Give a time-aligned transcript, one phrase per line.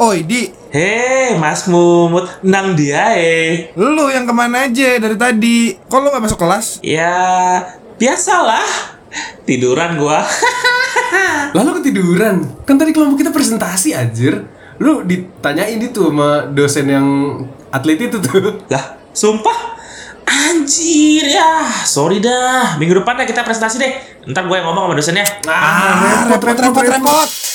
[0.00, 3.68] Oi Di, Hei Mas Mumut, nang dia eh.
[3.76, 5.76] lu yang ke mana aja dari tadi?
[5.76, 6.80] Kok lu gak masuk kelas?
[6.80, 7.60] Ya
[8.00, 8.64] biasalah,
[9.44, 10.24] tiduran gua.
[11.60, 12.48] Lalu ketiduran.
[12.64, 14.48] Kan tadi kelompok kita presentasi anjir.
[14.80, 17.06] Lu ditanyain itu sama dosen yang
[17.68, 18.56] atlet itu tuh.
[18.72, 19.76] lah, sumpah.
[20.24, 22.80] Anjir ya, sorry dah.
[22.80, 23.92] Minggu depan deh kita presentasi deh.
[24.32, 25.28] Ntar gue yang ngomong sama dosennya.
[25.44, 27.49] Ah, repot, repot, repot.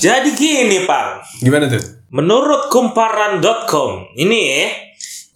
[0.00, 1.20] Jadi gini, Pang.
[1.44, 1.84] Gimana tuh?
[2.08, 4.66] Menurut kumparan.com, ini ya,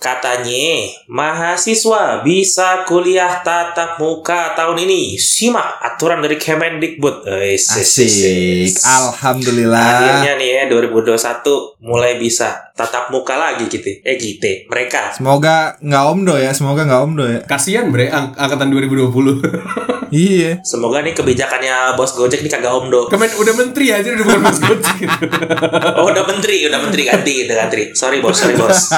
[0.01, 5.21] katanya mahasiswa bisa kuliah tatap muka tahun ini.
[5.21, 7.29] Simak aturan dari Kemendikbud.
[7.29, 9.85] Eh, Asik, alhamdulillah.
[9.85, 14.01] Akhirnya nih ya 2021 mulai bisa tatap muka lagi gitu.
[14.01, 14.65] Eh gitu.
[14.73, 15.21] Mereka.
[15.21, 17.41] Semoga nggak omdo ya, semoga nggak omdo ya.
[17.45, 19.13] Kasian bre ang angkatan 2020.
[20.15, 20.63] Iya.
[20.63, 23.11] Semoga nih kebijakannya bos Gojek nih kagak omdo.
[23.11, 25.27] Kemen udah menteri aja udah bukan mas Gojek gitu.
[25.99, 27.91] Oh udah menteri, udah menteri ganti, udah ganti.
[27.99, 28.95] Sorry bos, sorry bos.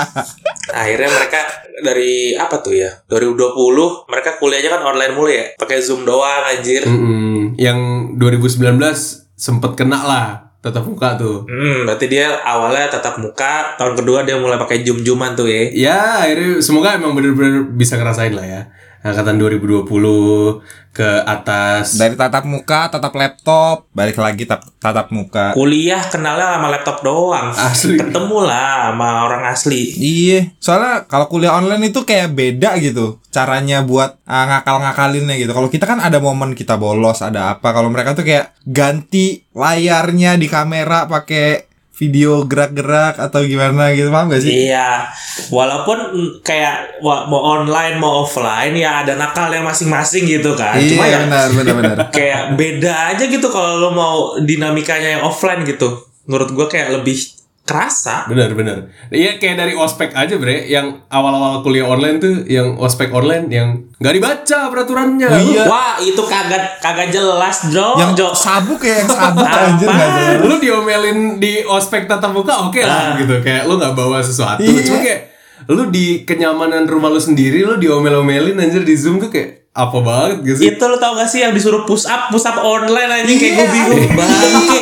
[0.76, 1.40] Akhirnya mereka
[1.80, 2.92] dari apa tuh ya?
[3.08, 3.56] 2020
[4.12, 6.84] mereka kuliahnya kan online mulu ya, pakai Zoom doang anjir.
[6.84, 7.56] Mm-mm.
[7.56, 7.78] Yang
[8.20, 8.76] 2019
[9.36, 11.46] sempet kena lah tatap muka tuh.
[11.46, 15.62] Hmm, berarti dia awalnya tatap muka, tahun kedua dia mulai pakai zoom-zooman tuh ya.
[15.70, 18.60] Ya, akhirnya semoga emang bener-bener bisa ngerasain lah ya.
[19.06, 19.86] Angkatan 2020
[20.90, 21.94] ke atas.
[21.94, 25.52] Dari tatap muka, tatap laptop, balik lagi tap- tatap muka.
[25.52, 27.52] Kuliah kenalnya sama laptop doang.
[27.52, 28.00] Asli.
[28.00, 29.94] Ketemu lah sama orang asli.
[29.94, 35.52] Iya, soalnya kalau kuliah online itu kayak beda gitu caranya buat ah, ngakal-ngakalinnya gitu.
[35.52, 37.76] Kalau kita kan ada momen kita bolos, ada apa.
[37.76, 41.65] Kalau mereka tuh kayak ganti layarnya di kamera pakai
[41.96, 44.68] video gerak-gerak atau gimana gitu, paham gak sih?
[44.68, 45.08] Iya,
[45.48, 45.98] walaupun
[46.44, 50.76] kayak mau online mau offline ya ada nakalnya masing-masing gitu kan.
[50.76, 51.96] Cuma Iya, ya benar, benar, benar.
[52.16, 56.04] kayak beda aja gitu kalau lo mau dinamikanya yang offline gitu.
[56.28, 57.16] Menurut gua kayak lebih
[57.66, 58.24] kerasa.
[58.24, 58.88] Bener bener.
[59.10, 63.68] Iya kayak dari ospek aja bre, yang awal-awal kuliah online tuh, yang ospek online yang
[63.98, 65.26] nggak dibaca peraturannya.
[65.26, 65.62] Oh, iya.
[65.66, 67.98] Wah, itu kagak kagak jelas, Jo.
[67.98, 68.28] Yang Jo.
[68.30, 69.90] sabuk ya, yang sabuk anjir.
[70.40, 74.62] Lu diomelin di ospek tatap muka oke lah gitu, kayak lu nggak bawa sesuatu.
[74.62, 74.80] Iya.
[74.80, 75.20] Cuma kayak
[75.66, 80.40] lu di kenyamanan rumah lu sendiri, lu diomel-omelin anjir di zoom tuh kayak apa banget
[80.42, 80.66] gitu sih?
[80.72, 83.60] Itu lo tau gak sih yang disuruh push up, push up online aja kayak gue
[83.60, 83.68] Iya.
[83.68, 84.78] bingung bangke.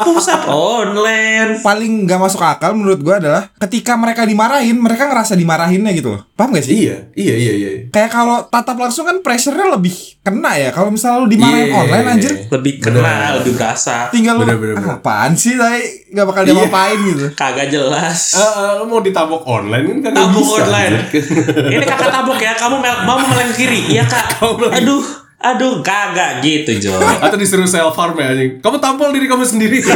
[0.00, 1.58] Push up online.
[1.58, 6.22] Paling nggak masuk akal menurut gua adalah ketika mereka dimarahin, mereka ngerasa dimarahinnya gitu loh.
[6.32, 6.86] Paham gak sih?
[6.86, 7.70] Iya, iya, iya, iya.
[7.88, 10.70] Kayak kalau tatap langsung kan pressure-nya lebih kena ya.
[10.70, 11.74] Kalau misalnya lu dimarahin Iya.
[11.76, 14.06] online anjir, Lebih kena, lebih berasa.
[14.08, 14.96] tinggal lu Bener, bener, "Ah, bener.
[14.96, 16.60] apaan sih tapi nggak bakal dia Iya.
[16.62, 17.26] ngapain gitu.
[17.34, 18.20] Kagak jelas.
[18.34, 20.94] Eh, lu mau ditabok online kan bisa, online.
[21.68, 24.38] Ini kakak tabuk ya, kamu mau meleng ke kiri, iya kak.
[24.72, 25.02] Aduh,
[25.38, 26.98] aduh, kagak gitu Jo.
[26.98, 28.58] Atau disuruh self harm ya anjing.
[28.58, 29.78] Kamu tampol diri kamu sendiri.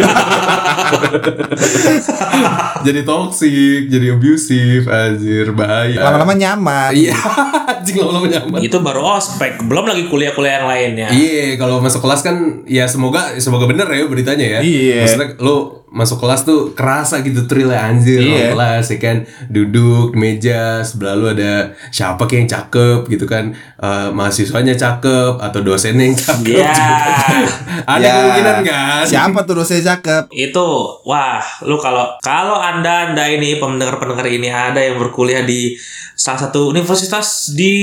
[2.87, 5.99] jadi toxic, jadi abusive, anjir bahaya.
[5.99, 6.95] Lama-lama nyaman.
[6.95, 7.19] Iya,
[7.83, 8.63] anjing lama-lama nyaman.
[8.63, 11.09] Itu baru ospek, belum lagi kuliah-kuliah yang lainnya.
[11.11, 14.59] Iya, kalau masuk kelas kan ya semoga semoga bener ya beritanya ya.
[14.63, 15.03] Iya.
[15.03, 18.57] Maksudnya lu masuk kelas tuh kerasa gitu thrill anjir Iya.
[18.57, 19.17] kelas ya kan
[19.47, 25.43] duduk di meja sebelah lu ada siapa kayak yang cakep gitu kan Eh, mahasiswanya cakep
[25.43, 26.71] atau dosennya yang cakep Iya.
[26.71, 27.43] gitu.
[27.93, 30.31] ada Ya, kemungkinan kan Siapa tuh dosen cakep?
[30.31, 30.69] Itu,
[31.03, 35.75] wah, lu kalau kalau anda anda ini pendengar-pendengar ini ada yang berkuliah di
[36.15, 37.75] salah satu universitas di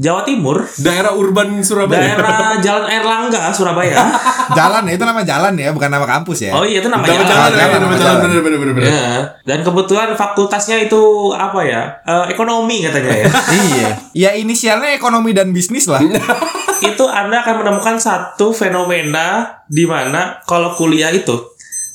[0.00, 4.00] Jawa Timur, daerah urban Surabaya daerah Jalan Erlangga, Surabaya.
[4.58, 6.56] Jalan ya, itu nama jalan ya, bukan nama kampus ya.
[6.56, 7.20] Oh iya itu nama jalan.
[7.20, 8.18] jalan, jalan, ya, nama jalan, jalan.
[8.24, 8.88] bener bener bener bener.
[8.88, 9.08] Ya,
[9.44, 11.02] dan kebetulan fakultasnya itu
[11.36, 12.00] apa ya?
[12.08, 13.26] Eh, ekonomi katanya ya.
[13.68, 13.88] iya.
[14.16, 16.00] Ya inisialnya ekonomi dan bisnis lah.
[16.80, 21.36] itu Anda akan menemukan satu fenomena di mana kalau kuliah itu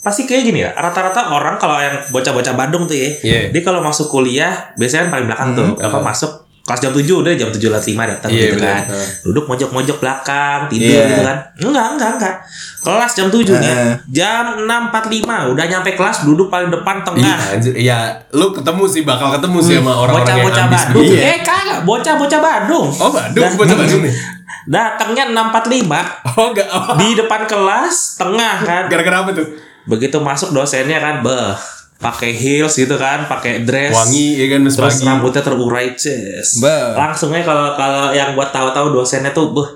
[0.06, 0.78] pasti kayak gini ya.
[0.78, 3.40] Rata-rata orang kalau yang bocah-bocah Bandung tuh ya, Iya.
[3.50, 5.70] dia kalau masuk kuliah biasanya kan paling belakang tuh.
[5.82, 8.66] Apa masuk kelas jam 7 udah jam 7 lewat 5 datang Iya, gitu bener.
[8.68, 8.84] kan.
[8.90, 9.08] Heeh.
[9.22, 11.06] Duduk mojok-mojok belakang, tidur Iya.
[11.08, 11.38] gitu kan.
[11.62, 12.36] Enggak, enggak, enggak.
[12.82, 13.74] Kelas jam 7 nih.
[14.12, 17.38] Jam 6.45 udah nyampe kelas duduk paling depan Iya, tengah.
[17.54, 17.74] anjir.
[17.76, 18.00] ya
[18.32, 21.06] lu ketemu sih bakal ketemu sih sama orang-orang yang ambis Bandung.
[21.06, 21.20] Iya.
[21.24, 22.88] Eh kagak, bocah-bocah Bandung.
[22.92, 24.14] Oh, Bandung, bocah Bandung nih.
[24.68, 25.86] Datangnya 6.45
[26.34, 26.68] Oh, enggak.
[26.68, 26.98] Oh.
[26.98, 29.46] di depan kelas tengah kan Gara-gara apa tuh?
[29.86, 31.54] begitu masuk dosennya kan beh
[31.96, 35.06] pakai heels gitu kan pakai dress Wangi ya kan terus pagi.
[35.06, 36.60] rambutnya terurai ces
[36.94, 39.70] langsungnya kalau kalau yang buat tahu-tahu dosennya tuh beh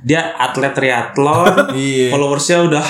[0.00, 2.08] dia atlet triathlon Iya.
[2.08, 2.86] followersnya udah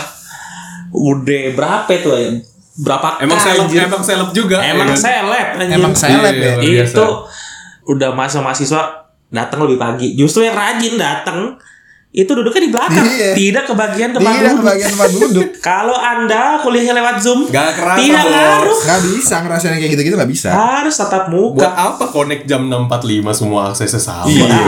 [0.91, 2.29] udah berapa itu ya
[2.77, 4.59] berapa Emang seleb, emang seleb juga.
[4.61, 5.75] emang ya seleb anjir.
[5.75, 6.85] Emang seleb Iya, ya.
[6.85, 7.07] itu
[7.87, 8.83] udah masa mahasiswa
[9.29, 11.55] datang lebih pagi justru yang rajin datang
[12.15, 13.35] itu duduknya di belakang Iya.
[13.35, 15.47] tidak kebagian tempat Tidak duduk kebagian tempat duduk.
[15.75, 20.31] kalau anda kuliahnya lewat zoom Gak kerasa, tidak ngaruh Nggak bisa ngerasain kayak gitu-gitu nggak
[20.31, 20.49] bisa.
[20.49, 22.95] harus tatap Buat muka apa connect jam 6.45
[23.35, 24.31] semua aksesnya sama?
[24.31, 24.47] Iya.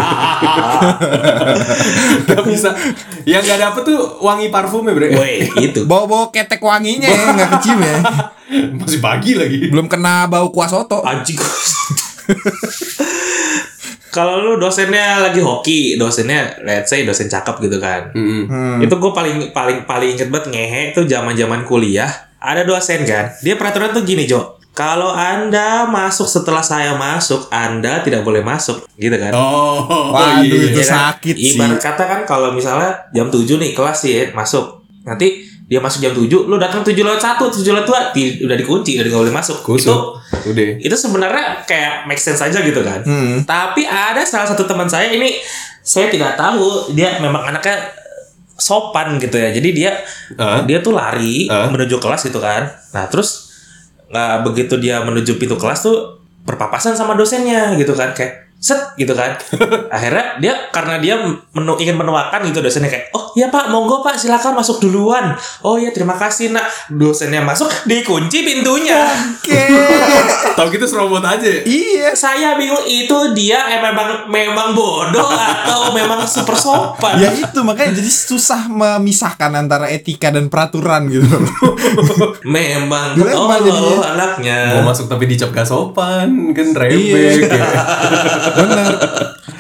[2.29, 2.75] gak bisa.
[3.23, 5.15] Yang gak dapet tuh wangi parfumnya bre.
[5.15, 7.97] Woi, itu Bawa-bawa ketek wanginya ya, nggak kecium ya.
[8.75, 9.71] Masih pagi lagi.
[9.71, 10.99] Belum kena bau kuah soto.
[11.03, 11.39] anjing
[14.17, 18.49] kalau lu dosennya lagi hoki dosennya let's say dosen cakep gitu kan Mm-mm.
[18.49, 18.79] Hmm.
[18.81, 22.09] itu gue paling paling paling inget banget ngehe itu zaman zaman kuliah
[22.39, 28.01] ada dosen kan dia peraturan tuh gini Jo kalau anda masuk setelah saya masuk anda
[28.01, 30.53] tidak boleh masuk gitu kan Oh, Waduh, iya.
[30.53, 30.93] itu Iya kan?
[31.17, 31.57] sakit sih.
[31.57, 34.85] Ibarat kata kan kalau misalnya jam 7 nih kelas sih ya, masuk.
[35.03, 38.55] Nanti dia masuk jam 7, lu datang 7 lewat 1, 7 lewat 2, ti- udah
[38.55, 39.59] dikunci, udah nggak boleh masuk.
[39.61, 39.91] Kusut.
[39.91, 39.99] Itu
[40.47, 40.79] Udah.
[40.79, 43.03] itu sebenarnya kayak make sense aja gitu kan.
[43.03, 43.43] Hmm.
[43.43, 45.35] Tapi ada salah satu teman saya ini
[45.81, 47.83] saya tidak tahu dia memang anaknya
[48.55, 49.51] sopan gitu ya.
[49.51, 49.91] Jadi dia
[50.35, 50.63] Ah.
[50.63, 51.67] dia tuh lari Ah.
[51.67, 52.63] menuju kelas gitu kan.
[52.93, 53.51] Nah, terus
[54.07, 59.15] nggak begitu dia menuju pintu kelas tuh berpapasan sama dosennya gitu kan kayak set gitu
[59.15, 59.39] kan.
[59.95, 61.15] Akhirnya dia karena dia
[61.55, 65.79] menu, ingin menuakan gitu dosennya kayak, "Oh, iya Pak, monggo Pak, silakan masuk duluan." "Oh
[65.79, 69.07] iya, terima kasih, Nak." Dosennya masuk, dikunci pintunya.
[69.39, 69.63] Oke.
[70.59, 71.47] Tahu gitu serobot aja.
[71.47, 71.63] ya?
[71.63, 72.11] iya.
[72.17, 77.23] Saya bingung itu dia eh, memang memang bodoh atau memang super sopan.
[77.23, 81.29] Ya itu makanya jadi susah memisahkan antara etika dan peraturan gitu.
[82.57, 84.17] Memang jadinya.
[84.17, 84.59] anaknya.
[84.81, 87.67] Mau masuk tapi dicap gak sopan, kan rebek ya.
[88.57, 88.87] Bener.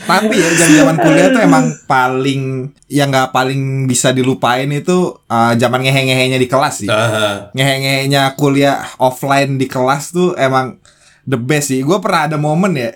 [0.06, 2.42] Tapi ya zaman-zaman kuliah tuh emang paling
[2.86, 4.96] yang nggak paling bisa dilupain itu
[5.26, 6.88] uh, zaman ngehe-ngehenya di kelas sih.
[6.88, 10.78] Ah, Ngehe-ngehenya kuliah offline di kelas tuh emang
[11.22, 11.82] the best sih.
[11.82, 12.94] Gue pernah ada momen ya.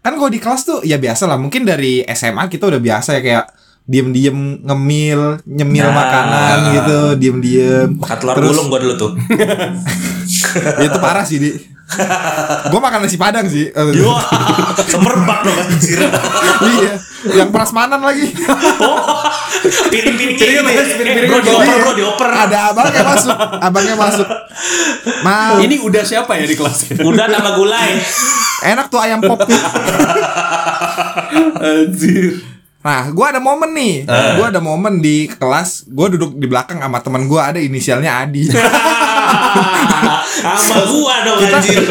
[0.00, 1.34] Kan kalau di kelas tuh ya biasa lah.
[1.34, 3.46] Mungkin dari SMA kita udah biasa ya kayak
[3.82, 5.94] diem-diem ngemil, nyemil Nah.
[5.98, 7.98] makanan gitu, diem-diem.
[7.98, 9.10] Makan telur Terus- gulung gua dulu tuh.
[10.52, 11.50] Ya, itu parah sih, Di.
[12.64, 13.68] Gue makan nasi padang sih.
[13.92, 14.12] Yo,
[14.90, 15.98] semerbak dong anjir.
[16.62, 16.94] iya,
[17.34, 18.32] yang prasmanan lagi.
[18.78, 19.22] Oh,
[19.88, 20.72] piring-piringnya Piringnya ini.
[20.74, 22.30] mas, piring-piringnya Eh, bro, dioper, bro, dioper.
[22.30, 24.28] Ada abangnya masuk, abangnya masuk.
[25.20, 26.98] Ma, Ini udah siapa ya di kelas?
[26.98, 27.98] Udah tambah gulai.
[28.64, 29.42] enak tuh ayam pop.
[31.58, 32.42] Anjir.
[32.82, 33.94] Nah, gue ada momen nih.
[34.08, 35.86] Gue ada momen di kelas.
[35.86, 38.42] Gue duduk di belakang sama teman gue ada inisialnya Adi.
[40.42, 41.78] Sama gua dong anjir.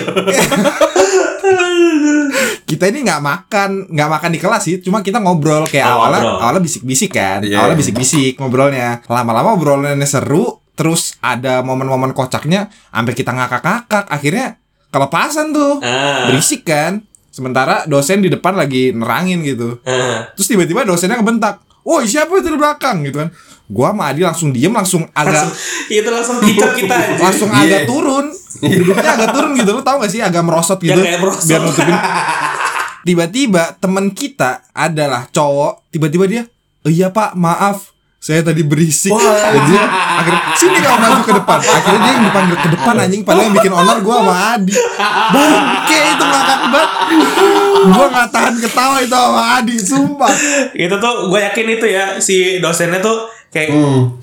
[2.68, 4.76] kita ini nggak makan, nggak makan di kelas sih.
[4.80, 6.40] Cuma kita ngobrol kayak Oh, awalnya, ngobrol.
[6.42, 7.40] awalnya bisik-bisik kan.
[7.44, 7.62] Iya.
[7.62, 9.04] Awalnya bisik-bisik ngobrolnya.
[9.08, 10.60] Lama-lama obrolannya seru.
[10.72, 12.72] Terus ada momen-momen kocaknya.
[12.90, 14.08] Sampai kita ngakak-ngakak.
[14.08, 14.58] Akhirnya
[14.90, 15.80] kelepasan tuh.
[15.84, 16.32] Ah.
[16.32, 17.04] Berisik kan.
[17.32, 19.80] Sementara dosen di depan lagi nerangin gitu.
[19.82, 20.28] Ah.
[20.36, 21.64] Terus tiba-tiba dosennya ngebentak.
[21.82, 23.32] Woi siapa itu di belakang gitu kan.
[23.66, 25.56] Gua sama Adi langsung diem langsung agak Langsung,
[25.90, 27.18] itu langsung kicap kita anjir.
[27.18, 27.62] langsung Iya.
[27.64, 28.26] agak turun.
[28.60, 29.72] Duduknya agak turun gitu.
[29.72, 31.02] Lu tau gak sih agak merosot Ya gitu.
[31.02, 31.48] kayak merosot.
[31.48, 31.96] Biar nutupin.
[33.02, 35.90] Tiba-tiba temen kita adalah cowok.
[35.90, 36.44] Tiba-tiba dia,
[36.84, 37.90] "Oh, iya pak maaf.
[38.22, 39.10] Saya tadi berisik.
[39.18, 41.58] Dan dia akhirnya sini kamu maju ke depan.
[41.58, 43.22] Akhirnya dia yang dipanggil ke depan anjing.
[43.26, 44.74] Padahal yang bikin honor gua sama Adi.
[45.34, 46.92] Bangke itu ngakak banget.
[47.90, 50.32] Gua nggak tahan ketawa itu sama Adi, sumpah.
[50.78, 53.68] itu tuh gue yakin itu ya si dosennya tuh kayak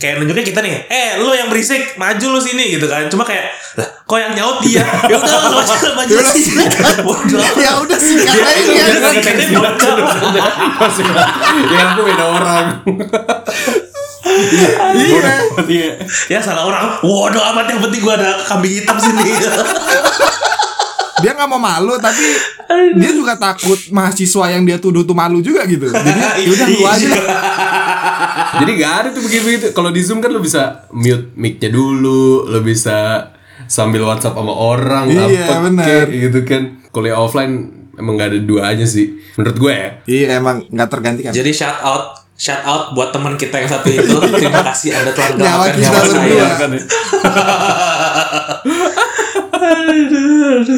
[0.01, 3.53] kayak nunjukin kita nih eh lu yang berisik maju lu sini gitu kan cuma kayak
[3.77, 6.65] lah kok yang nyaut dia ya udah lu maju maju Ya sini
[7.61, 8.17] ya udah sih
[9.53, 9.95] bocah.
[10.81, 11.05] Masih
[11.69, 12.67] ya aku beda orang.
[14.29, 14.69] Iya.
[15.65, 15.91] Iya.
[16.29, 19.25] ya salah orang waduh amat yang penting gua ada kambing hitam sini
[21.19, 22.23] dia nggak mau malu tapi
[22.95, 26.79] dia juga takut mahasiswa yang dia tuduh tuh malu juga gitu jadi ya udah lu
[26.79, 26.91] Iya.
[26.91, 27.09] aja
[28.57, 32.61] Jadi gak ada tuh begitu Kalau di Zoom kan lo bisa mute mic-nya dulu, lo
[32.61, 33.29] bisa
[33.65, 35.85] sambil WhatsApp sama orang Iya, apa bener.
[35.85, 36.63] kek, gitu kan.
[36.89, 39.89] Kuliah offline emang gak ada duanya sih menurut gue ya.
[40.05, 44.07] iya emang nggak tergantikan jadi shout out shout out buat teman kita yang satu itu
[44.33, 46.19] terima kasih anda telah Nyawa kita nyawa berdua.
[46.39, 46.83] saya Kan ya.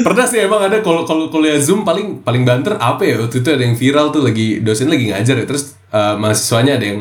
[0.02, 3.20] Pernah sih emang ada kalau kalau kuliah Zoom paling paling banter apa ya?
[3.20, 5.46] Waktu itu ada yang viral tuh lagi dosen lagi ngajar ya.
[5.46, 7.00] Terus eh, mahasiswanya ada yang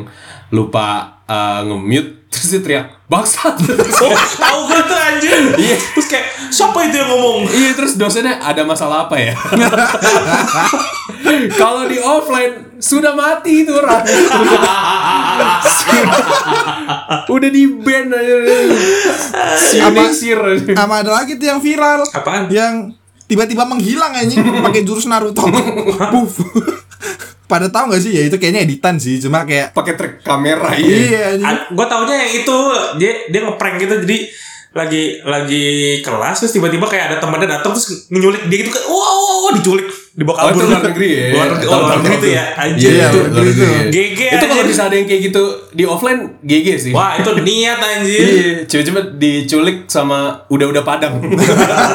[0.51, 3.57] lupa eh, nge-mute Terus dia teriak, bangsat.
[3.99, 5.39] Oh, tahu gue tuh anjir.
[5.59, 5.75] Iya.
[5.75, 7.49] Terus kayak siapa itu yang ngomong?
[7.51, 9.35] Iya terus dosennya ada masalah apa ya?
[11.61, 14.05] Kalau di offline sudah mati itu orang.
[17.35, 18.35] Udah di ban aja.
[19.59, 20.39] Sinisir.
[20.73, 22.07] Sama ada lagi tuh yang viral.
[22.07, 22.47] Apaan?
[22.47, 22.95] Yang
[23.27, 25.43] tiba-tiba menghilang anjing pakai jurus Naruto.
[26.13, 26.39] Puff.
[27.49, 31.33] Pada tahu gak sih ya itu kayaknya editan sih, cuma kayak Pakai trik kamera iya.
[31.33, 32.57] iya gue taunya yang itu
[33.01, 34.17] dia dia ngeprank gitu jadi
[34.69, 35.63] lagi lagi
[35.99, 39.51] kelas terus tiba-tiba kayak ada temannya datang terus nyulik dia gitu kayak wow, wow, wow
[39.51, 41.25] diculik dibawa Oh, kabur itu luar negeri ya?
[41.31, 43.17] luar negeri, oh, luar negeri itu ya anjir Iya, itu.
[43.23, 43.89] luar negeri.
[43.89, 46.91] GG Itu kalau bisa ada yang kayak gitu di offline GG sih.
[46.91, 51.13] wah itu niat anjir Iya, coba-coba diculik sama udah-udah padang.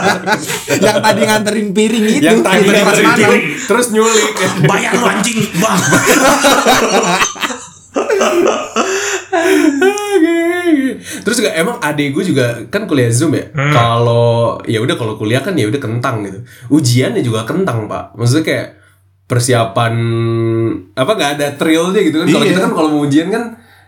[0.80, 2.24] yang tadi nganterin piring itu.
[2.24, 4.32] yang tadi nganterin piring, terus nyulik.
[4.64, 5.78] bayar lu anjing bang
[11.22, 13.46] Terus juga emang adek gue juga kan kuliah zoom ya.
[13.52, 16.42] Kalau ya udah kalau kuliah kan ya udah kentang gitu.
[16.68, 18.16] Ujiannya juga kentang pak.
[18.16, 18.66] Maksudnya kayak
[19.24, 19.94] persiapan
[20.92, 22.26] apa nggak ada thrillnya gitu kan.
[22.28, 22.50] Kalau Iya.
[22.52, 23.44] kita kan kalau mau ujian kan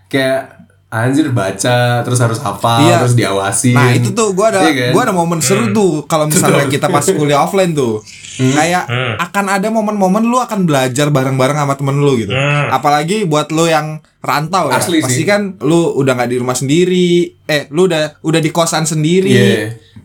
[0.06, 0.56] kayak
[0.99, 3.00] anjir baca terus harus hafal Iya.
[3.00, 3.71] terus diawasi.
[3.71, 4.91] Nah itu tuh gue ada Iya kan?
[4.91, 8.00] gua ada momen seru tuh kalau misalnya kita pas kuliah offline tuh
[8.37, 8.85] kayak
[9.19, 12.33] akan ada momen-momen lu akan belajar bareng-bareng sama temen lu gitu
[12.69, 15.25] apalagi buat lu yang rantau ya Asli pasti sih.
[15.25, 17.11] kan lu udah nggak di rumah sendiri
[17.43, 19.61] eh lu udah udah di kosan sendiri Iya.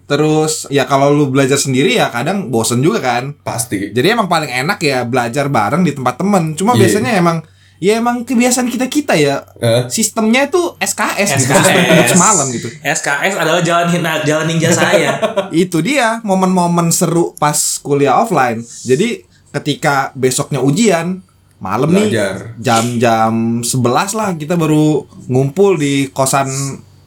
[0.06, 3.90] terus ya kalau lu belajar sendiri ya kadang bosen juga kan pasti.
[3.90, 6.80] jadi emang paling enak ya belajar bareng di tempat temen cuma Iya.
[6.82, 7.44] biasanya emang
[7.82, 9.90] ya emang kebiasaan kita kita ya Eh?
[9.90, 15.18] sistemnya itu SKS, gitu SKS semalam gitu SKS adalah jalan hina- jalan ninja saya
[15.52, 18.62] itu dia momen-momen seru pas kuliah offline.
[18.62, 21.26] Jadi ketika besoknya ujian
[21.58, 22.54] malam Belajar.
[22.54, 23.74] nih jam-jam 11
[24.14, 26.50] lah kita baru ngumpul di kosan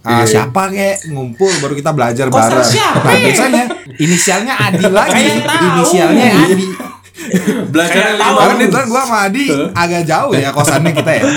[0.00, 0.50] ah, Iya.
[0.50, 2.66] siapa kek ngumpul baru kita belajar Kosan bareng.
[2.68, 3.02] siapa?
[3.04, 3.62] Nah, biasanya
[3.96, 5.26] inisialnya Adi lagi.
[5.40, 6.66] Inisialnya Adi.
[7.72, 8.68] Belajar lima menit.
[8.68, 11.22] kebetulan gua sama Adi agak jauh ya kosannya kita ya.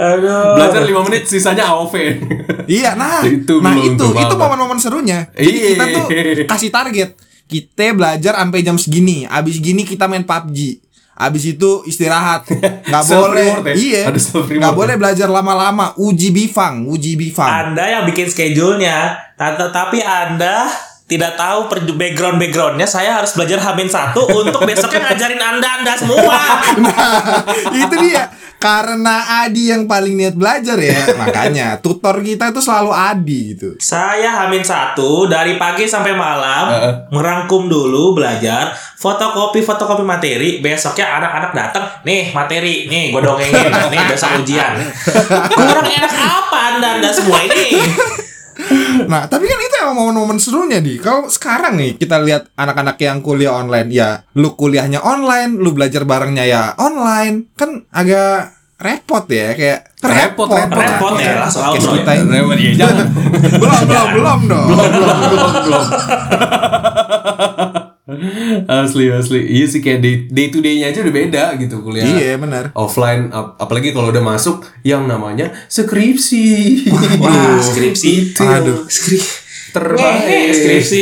[0.00, 1.94] aduh Belajar lima menit sisanya AOV.
[2.70, 4.54] Iya, nah, Itu nah itu itu Bapak.
[4.54, 5.26] momen-momen serunya.
[5.34, 5.68] Jadi Iya.
[5.74, 6.04] kita tuh
[6.46, 7.10] kasih target.
[7.44, 9.26] Kita belajar sampai jam segini.
[9.26, 10.78] Abis gini kita main PUBG.
[11.18, 12.46] Abis itu istirahat.
[12.86, 13.74] Nggak Self boleh.
[13.74, 13.74] ya?
[13.74, 14.02] Iya.
[14.08, 14.78] Nggak ya?
[14.78, 15.92] boleh belajar lama-lama.
[15.98, 17.74] Uji bifang, uji bifang.
[17.74, 20.70] Anda yang bikin schedule-nya, tapi Anda
[21.10, 22.86] tidak tahu per background backgroundnya.
[22.86, 26.38] Saya harus belajar Hamin satu untuk besoknya ngajarin Anda Anda semua.
[27.82, 28.30] itu dia.
[28.60, 31.16] Karena Adi yang paling niat belajar ya.
[31.16, 33.74] Makanya tutor kita itu selalu Adi gitu.
[33.80, 36.92] Saya Hamin satu dari pagi sampai malam Heeh.
[37.08, 40.60] merangkum dulu belajar fotokopi fotokopi materi.
[40.60, 44.76] Besoknya anak-anak datang, nih materi, nih gue dongengin, nih besok ujian.
[45.56, 47.80] Kurang enak apa Anda Anda semua ini?
[49.10, 50.98] Nah, tapi kan itu emang momen-momen serunya di.
[51.02, 56.06] Kalau sekarang nih kita lihat anak-anak yang kuliah online, ya lu kuliahnya online, lu belajar
[56.06, 60.80] barengnya ya online, kan agak repot ya, kayak Repot, repot.
[60.80, 62.40] Repot ya, Podcast outro kita ini.
[62.72, 63.12] Ya jangan.
[63.12, 64.66] belum, belum, belum dong.
[64.72, 65.84] belum belum belum
[68.66, 72.36] asli asli iya sih kayak day, day to day-nya aja udah beda gitu kuliah Iya,
[72.36, 72.70] benar.
[72.72, 76.44] offline ap- apalagi kalau udah masuk yang namanya skripsi
[77.16, 78.10] Wah, skripsi.
[78.28, 78.84] itu Aduh.
[78.86, 79.38] Skripsi.
[79.70, 81.00] terbaik skripsi.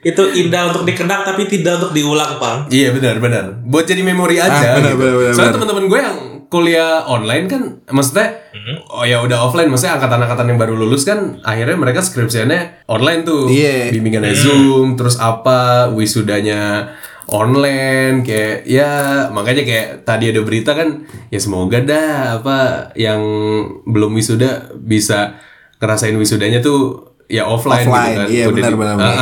[0.00, 2.64] Itu indah untuk dikenang tapi tidak untuk diulang, Bang.
[2.68, 4.98] iya benar benar buat jadi memori aja Ah, benar, gitu.
[4.98, 6.16] benar, benar, soalnya teman-teman gue yang
[6.50, 8.42] kuliah online kan maksudnya
[8.90, 13.46] oh ya udah offline maksudnya angkatan-angkatan yang baru lulus kan akhirnya mereka skripsiannya online tuh
[13.46, 13.88] Iya.
[13.88, 16.90] bimbingannya zoom terus apa wisudanya
[17.30, 18.90] online kayak ya
[19.30, 22.58] makanya kayak tadi ada berita kan ya semoga dah apa
[22.94, 23.22] yang
[23.84, 25.38] belum wisuda bisa
[25.78, 29.14] ngerasain wisudanya tuh ya offline, Offline, gitu kan iya, Udah benar, di- benar, benar.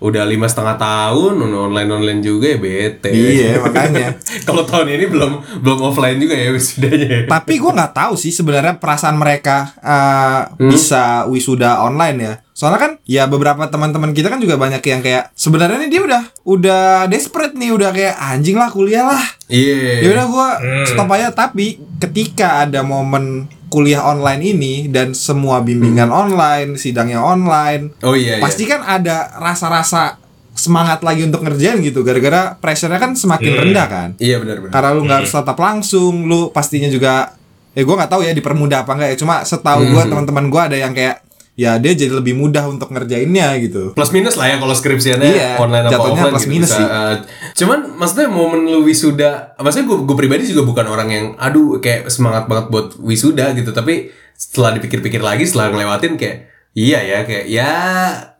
[0.00, 0.06] Ah, ah.
[0.08, 4.16] udah lima setengah tahun online online juga ya bete Iya, makanya.
[4.42, 8.80] kalau tahun ini belum belum offline juga ya wisudanya Tapi gue nggak tahu sih sebenarnya
[8.80, 12.34] perasaan mereka eh, bisa wisuda online ya.
[12.50, 16.22] Soalnya kan ya beberapa teman-teman kita kan juga banyak yang kayak sebenarnya nih dia udah
[16.44, 19.24] udah desperate nih udah kayak anjing lah kuliah lah.
[19.48, 20.48] iya Ya udah gua
[20.84, 27.94] stop aja tapi ketika ada momen kuliah online ini dan semua bimbingan online, sidangnya online,
[28.02, 28.42] oh iya iya.
[28.42, 30.18] pasti kan ada rasa-rasa
[30.50, 34.08] semangat lagi untuk ngerjain gitu gara-gara pressure-nya kan semakin rendah kan.
[34.18, 37.38] iya benar benar Karena lu nggak harus tatap langsung, lu pastinya juga
[37.72, 39.16] ya gua nggak tahu ya dipermudah apa enggak ya.
[39.16, 41.29] Cuma setahu gua teman-teman gua ada yang kayak
[41.60, 43.92] ya dia jadi lebih mudah untuk ngerjainnya gitu.
[43.92, 46.78] plus minus lah ya kalau skripsiannya Iya, online apa jatuhnya offline plus gitu minus bisa,
[46.80, 46.86] sih.
[46.88, 47.14] eh,
[47.52, 52.08] cuman maksudnya momen lu wisuda maksudnya gue gue pribadi juga bukan orang yang aduh kayak
[52.08, 57.44] semangat banget buat wisuda gitu tapi setelah dipikir-pikir lagi setelah ngelewatin kayak iya ya kayak
[57.44, 57.70] ya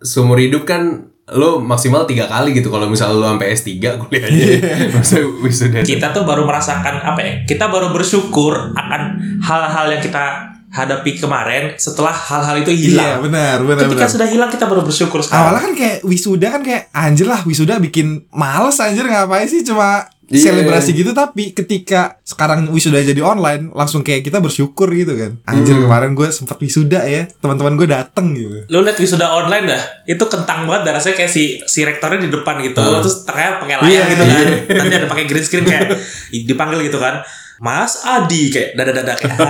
[0.00, 3.70] seumur hidup kan lo maksimal tiga kali gitu kalau misalnya lo sampai S3
[4.02, 4.46] kuliahnya
[4.90, 9.02] masa wisuda kita tuh baru merasakan apa ya kita baru bersyukur akan
[9.38, 14.08] hal-hal yang kita hadapi kemarin setelah hal-hal itu Iya hilang benar benar ketika benar.
[14.08, 15.42] sudah hilang kita baru bersyukur sekarang.
[15.44, 20.06] Awalnya kan kayak wisuda kan kayak anjir lah wisuda bikin males anjir ngapain sih cuma
[20.26, 20.54] Iya.
[20.54, 21.10] selebrasi gitu.
[21.10, 25.42] Tapi ketika sekarang wisuda jadi online langsung kayak kita bersyukur gitu kan.
[25.42, 25.90] Anjir Hmm.
[25.90, 28.62] kemarin gue sempat wisuda ya teman-teman gue dateng gitu.
[28.70, 29.82] Lu lihat wisuda online dah?
[30.06, 32.78] Itu kentang banget dan rasanya kayak si si rektornya di depan gitu.
[32.78, 34.38] Terus ternyata pakai layar Iya, gitu kan.
[34.40, 34.58] iya.
[34.78, 35.98] nanti ada pakai green screen kayak
[36.30, 37.26] dipanggil gitu kan
[37.60, 39.36] Mas Adi kayak dada dada kayak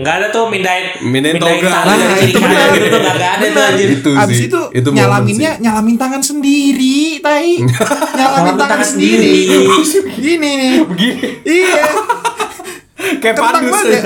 [0.00, 1.84] nggak ada tuh mindahin Mindahin toga.
[1.84, 2.68] dari Nah, itu benar.
[2.72, 3.88] gitu tuh nggak ada tuh anjir.
[3.92, 7.60] Itu abis sih, itu, itu nyalaminnya nyalamin tangan sendiri tai.
[8.16, 9.44] Nyalamin tangan sendiri.
[10.16, 10.72] gini nih.
[10.88, 11.28] Begini.
[11.44, 11.84] Iya
[13.22, 14.02] kayak kentang banget ya.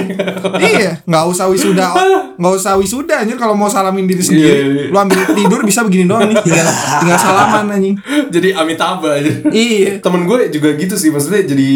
[0.60, 1.86] Iya nggak usah wisuda
[2.38, 4.52] nggak usah wisuda anjir kalau mau salamin diri Iya, sendiri.
[4.52, 4.84] iya.
[4.86, 6.68] lu ambil tidur bisa begini doang nih tinggal,
[7.00, 7.96] tinggal salaman anjing.
[8.28, 9.96] Jadi amitabha aja iya.
[9.98, 11.70] Temen gue juga gitu sih maksudnya jadi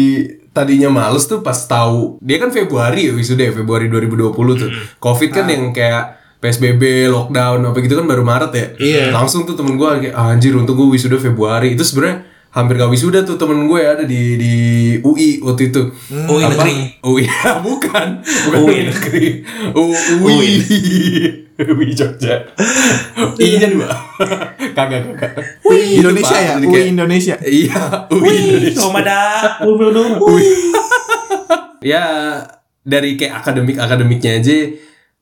[0.51, 4.69] tadinya males tuh pas tahu dia kan Februari ya wisuda ya Februari 2020 tuh.
[4.97, 8.65] Covid kan yang kayak PSBB, lockdown, apa gitu kan baru Maret ya.
[8.75, 9.03] Iya.
[9.11, 11.73] Langsung tuh temen gue kayak "Ah, anjir untuk gue wisuda Februari.
[11.73, 14.53] Itu sebenarnya hampir gak wisuda tuh temen gue ada di di
[14.99, 15.81] UI waktu itu.
[16.11, 16.51] UI Apa?
[16.53, 16.75] negeri.
[17.01, 17.25] UI
[17.67, 18.07] bukan.
[18.21, 18.79] Bukan UI.
[18.91, 19.25] negeri.
[19.71, 20.51] U- UI.
[21.57, 22.35] UI Jogja.
[23.37, 23.87] Iya dua.
[24.77, 25.63] Kagak kagak.
[25.63, 28.81] UI Indonesia ya Jadi UI Indonesia Iya, UI Indonesia.
[28.81, 29.19] Komada
[30.19, 30.75] Wih.
[31.81, 32.03] ya
[32.81, 34.57] dari kayak akademik akademiknya aja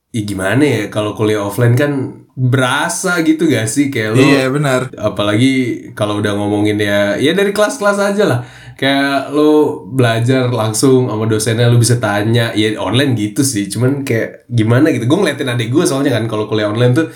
[0.09, 3.91] ya gimana ya kalau kuliah offline kan berasa gitu gak sih?
[3.91, 4.87] Kayak lo iya benar.
[4.95, 5.51] apalagi
[5.91, 8.39] kalau udah ngomongin ya ya dari kelas-kelas aja lah.
[8.79, 12.55] Kayak lo belajar langsung sama dosennya lo bisa tanya.
[12.55, 13.67] Ya online gitu sih.
[13.67, 15.03] Cuman kayak gimana gitu.
[15.03, 17.07] Gue ngeliatin adik gue soalnya kan kalau kuliah online tuh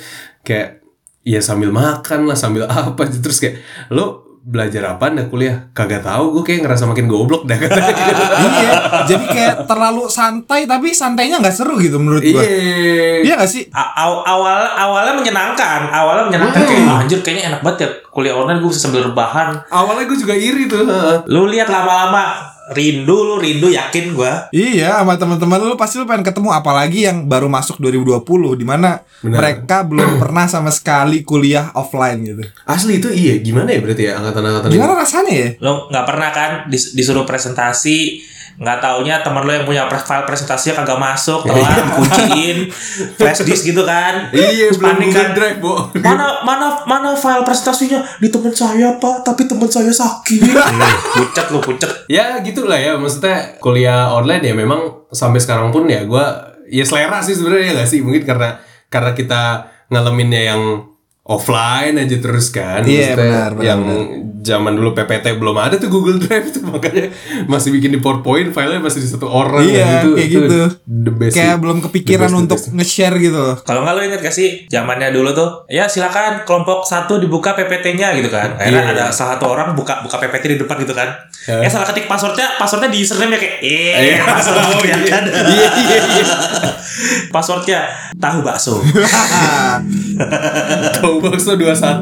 [0.43, 0.83] kayak
[1.23, 3.63] ya sambil makan lah sambil apa terus kayak
[3.95, 7.95] lo belajar apa dah kuliah kagak tahu gue kayak ngerasa makin goblok dah katanya
[8.53, 8.71] iya
[9.05, 13.23] jadi kayak terlalu santai tapi santainya nggak seru gitu menurut gua Iya.
[13.23, 13.95] iya gak sih A-
[14.25, 16.69] awal awalnya menyenangkan awalnya menyenangkan Hmm.
[16.69, 20.17] kayak "Ah, anjir kayaknya enak banget ya kuliah online gue bisa sambil rebahan Awalnya gue
[20.17, 20.83] juga iri tuh.
[21.25, 22.35] lu lihat lama-lama
[22.71, 27.27] rindu lu rindu yakin gua Iya sama teman-teman lu pasti lu pengen ketemu apalagi yang
[27.27, 28.23] baru masuk 2020
[28.55, 32.43] di mana mereka belum pernah sama sekali kuliah offline gitu.
[32.63, 34.75] Asli itu iya gimana ya berarti ya angkatan-angkatan ini?
[34.79, 35.49] Gimana rasanya ya?
[35.59, 40.83] lu nggak pernah kan dis- disuruh presentasi nggak taunya teman lu yang punya file presentasinya
[40.83, 42.69] kagak masuk telat kunciin
[43.17, 44.29] flash disk gitu kan?
[44.29, 45.33] Iya, panik kan?
[45.33, 45.89] Drive, Bo.
[45.97, 48.05] mana mana mana file presentasinya?
[48.21, 50.53] Di teman saya pak tapi teman saya sakit.
[51.17, 51.89] Pucet lu pucet.
[52.05, 52.93] Ya gitulah ya.
[52.93, 57.73] Maksudnya kuliah online ya memang sampai sekarang pun ya gua ya selera sih sebenarnya ya
[57.81, 57.99] gak sih?
[58.05, 58.61] Mungkin karena
[58.93, 59.41] karena kita
[59.89, 60.61] ngalaminnya yang
[61.23, 63.81] offline aja terus kan Iya, Maksudnya benar, benar, yang
[64.43, 68.77] zaman dulu PPT belum ada tuh Google Drive tuh makanya masih bikin di PowerPoint filenya
[68.77, 70.59] masih di satu orang Iya, dan kayak itu gitu.
[70.83, 71.61] the best Kayak sih.
[71.63, 73.55] belum kepikiran The best, untuk nge-share gitu loh.
[73.57, 78.11] Kalau nggak lo inget gak sih zamannya dulu tuh ya silakan kelompok satu dibuka PPT-nya
[78.13, 78.59] gitu kan.
[78.59, 78.93] Akhirnya Iya.
[78.93, 81.07] ada salah satu orang buka buka PPT di depan gitu kan.
[81.45, 81.63] Ya.
[81.63, 84.23] Ya salah ketik passwordnya passwordnya di username ya kayak eh Iya.
[84.27, 84.59] password
[84.91, 85.23] ya kan.
[85.23, 86.25] Iya iya iya.
[87.29, 87.79] Passwordnya
[88.13, 88.83] tahu bakso.
[90.95, 92.01] Tahu bakso 21.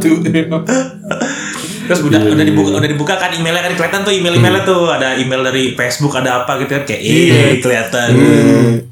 [1.82, 2.78] Terus udah Iya, udah iya, dibuka iya.
[2.80, 6.62] udah dibuka kan emailnya kan kelihatan tuh email-emailnya tuh ada email dari Facebook ada apa
[6.62, 8.10] gitu kan kayak eh kelihatan.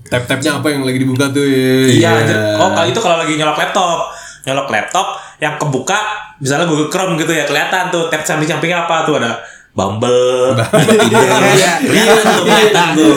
[0.10, 1.45] Tap-tapnya apa yang lagi dibuka tuh?
[1.88, 2.36] Iya, anjir.
[2.60, 3.99] oh kalau itu kalau lagi nyolok laptop,
[4.43, 5.08] nyolok laptop
[5.39, 5.99] yang kebuka
[6.39, 10.58] misalnya Google Chrome gitu ya kelihatan tuh tab samping-sampingnya apa tuh ada Bumble,
[11.55, 11.73] Iya.
[11.79, 13.15] kelihatan tuh, kelihatan tuh.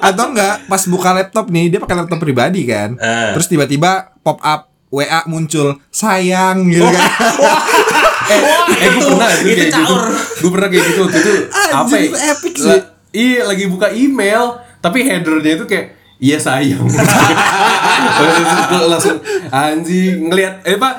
[0.00, 2.94] Atau enggak pas buka laptop nih dia pakai laptop pribadi kan.
[2.96, 3.30] Eh.
[3.36, 7.08] Terus tiba-tiba pop up WA muncul sayang gitu kan.
[8.74, 10.02] eh gue pernah itu, itu kayak gitu caur.
[10.14, 12.68] gue pernah kayak gitu waktu itu Anjir, apa ya epic sih.
[12.70, 14.42] La- iya lagi buka email
[14.78, 16.84] tapi headernya itu kayak iya sayang
[18.88, 19.16] langsung
[19.50, 20.92] anjing ngelihat eh pak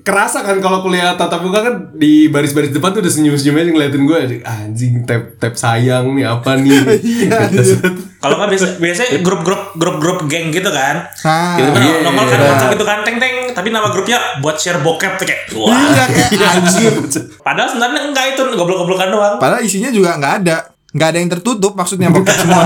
[0.00, 4.02] kerasa kan kalau kuliah tatap muka kan di baris-baris depan tuh udah senyum-senyum aja ngeliatin
[4.04, 7.94] gue anjing tab tab sayang nih apa nih Iya, set.
[8.20, 11.04] Kalau nggak biasa biasanya grup-grup grup-grup geng gitu kan.
[11.24, 12.48] Ah, Gitu kan iya, nongol kan iya.
[12.52, 15.72] WhatsApp itu kan teng teng tapi nama grupnya buat share bokep tuh kayak wah.
[15.72, 16.92] Iya kayak anjir.
[17.46, 19.34] Padahal sebenarnya enggak itu goblok-goblokan doang.
[19.40, 20.56] Padahal isinya juga nggak ada.
[20.90, 22.64] Nggak ada yang tertutup maksudnya bokep semua.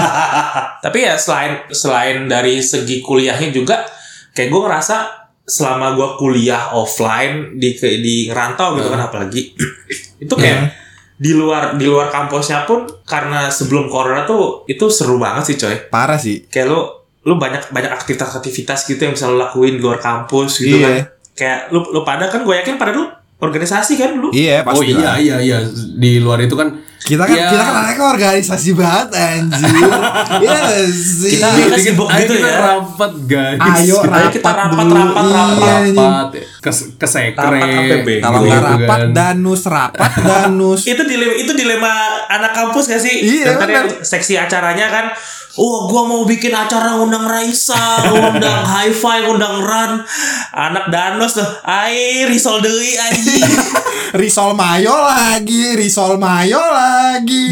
[0.82, 3.86] Tapi ya selain selain dari segi kuliahnya juga
[4.34, 9.52] kayak gue ngerasa selama gue kuliah offline di ke- di ngerantau gitu kan apalagi
[10.24, 10.72] itu kayak
[11.14, 15.76] di luar di luar kampusnya pun karena sebelum corona tuh itu seru banget sih coy
[15.86, 16.42] Parah sih.
[16.44, 16.80] kayak lu
[17.22, 20.84] lu banyak banyak aktivitas-aktivitas gitu yang bisa lu lakuin di luar kampus gitu Iya.
[20.84, 20.94] kan
[21.34, 23.04] kayak lu lu pada kan gue yakin pada lu
[23.38, 24.90] organisasi kan lu Iya, Oh pasti.
[24.90, 25.16] iya lah.
[25.16, 25.58] iya iya
[25.94, 26.72] di luar itu kan
[27.04, 27.52] Kita kan Ya.
[27.52, 29.68] kita kan anaknya organisasi banget anjir.
[30.40, 30.56] Iya
[30.88, 31.36] sih.
[31.36, 32.58] Kita- kita sibuk ayo gitu kita ya.
[32.64, 33.60] rapat guys.
[33.60, 34.94] Ayo rapat, kita rapat, dulu.
[34.96, 35.60] rapat, rapat.
[35.60, 37.60] Iya, rapat ke ke sekre.
[38.18, 39.12] Kalau nggak rapat kan.
[39.12, 40.80] danus rapat danus.
[40.96, 41.92] itu dilema itu dilema
[42.26, 43.14] anak kampus gak sih?
[43.20, 43.84] Iya, tadi benar.
[44.00, 45.06] seksi acaranya kan
[45.54, 50.02] Oh, gua mau bikin acara undang Raisa, undang Hi-Fi, undang Ran.
[50.50, 53.38] Anak Danos tuh, air risol deui anjing.
[54.18, 56.93] Risol mayo lagi, risol mayo lagi.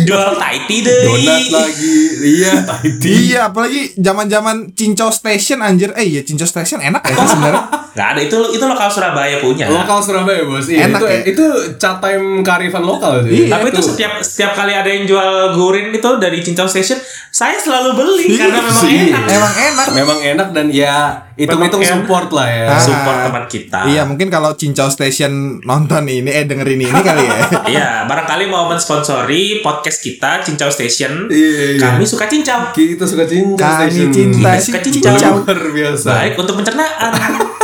[0.07, 0.77] Jual Taiti.
[0.85, 1.97] Donat lagi.
[2.23, 3.11] Iya, tadi.
[3.29, 5.91] Iya, apalagi zaman-zaman Cincau Station anjir.
[5.99, 7.65] Eh iya Cincau Station enak ya sebenarnya.
[7.93, 9.69] Gak ada itu itu lokal Surabaya punya.
[9.69, 10.65] Lokal Surabaya bos.
[10.65, 11.19] Iya, Enak itu ya?
[11.29, 11.45] itu
[11.77, 13.45] chat time kearifan lokal sih.
[13.45, 16.97] Iya, Tapi itu setiap setiap kali ada yang jual gurin itu dari Cincau Station,
[17.29, 18.97] saya selalu beli Iya, karena memang sih.
[19.13, 19.23] enak.
[19.29, 19.87] Emang enak.
[19.93, 20.95] Memang enak dan ya
[21.37, 22.65] hitung-hitung Memang support lah ya.
[22.67, 22.81] Ah.
[22.81, 23.81] Support teman kita.
[23.85, 27.39] Iya, mungkin kalau Cincau Station nonton ini eh dengerin ini kali ya.
[27.73, 31.29] Iya, barangkali mau mensponsori podcast kita Cincau Station.
[31.29, 31.81] Iya, iya.
[31.93, 32.73] Kami suka cincau.
[32.73, 34.09] Kita suka cinta Kami station.
[34.11, 35.13] cinta Kita suka cincau.
[35.13, 35.33] Cincau.
[35.43, 36.09] Luar biasa.
[36.11, 37.13] Baik untuk pencernaan.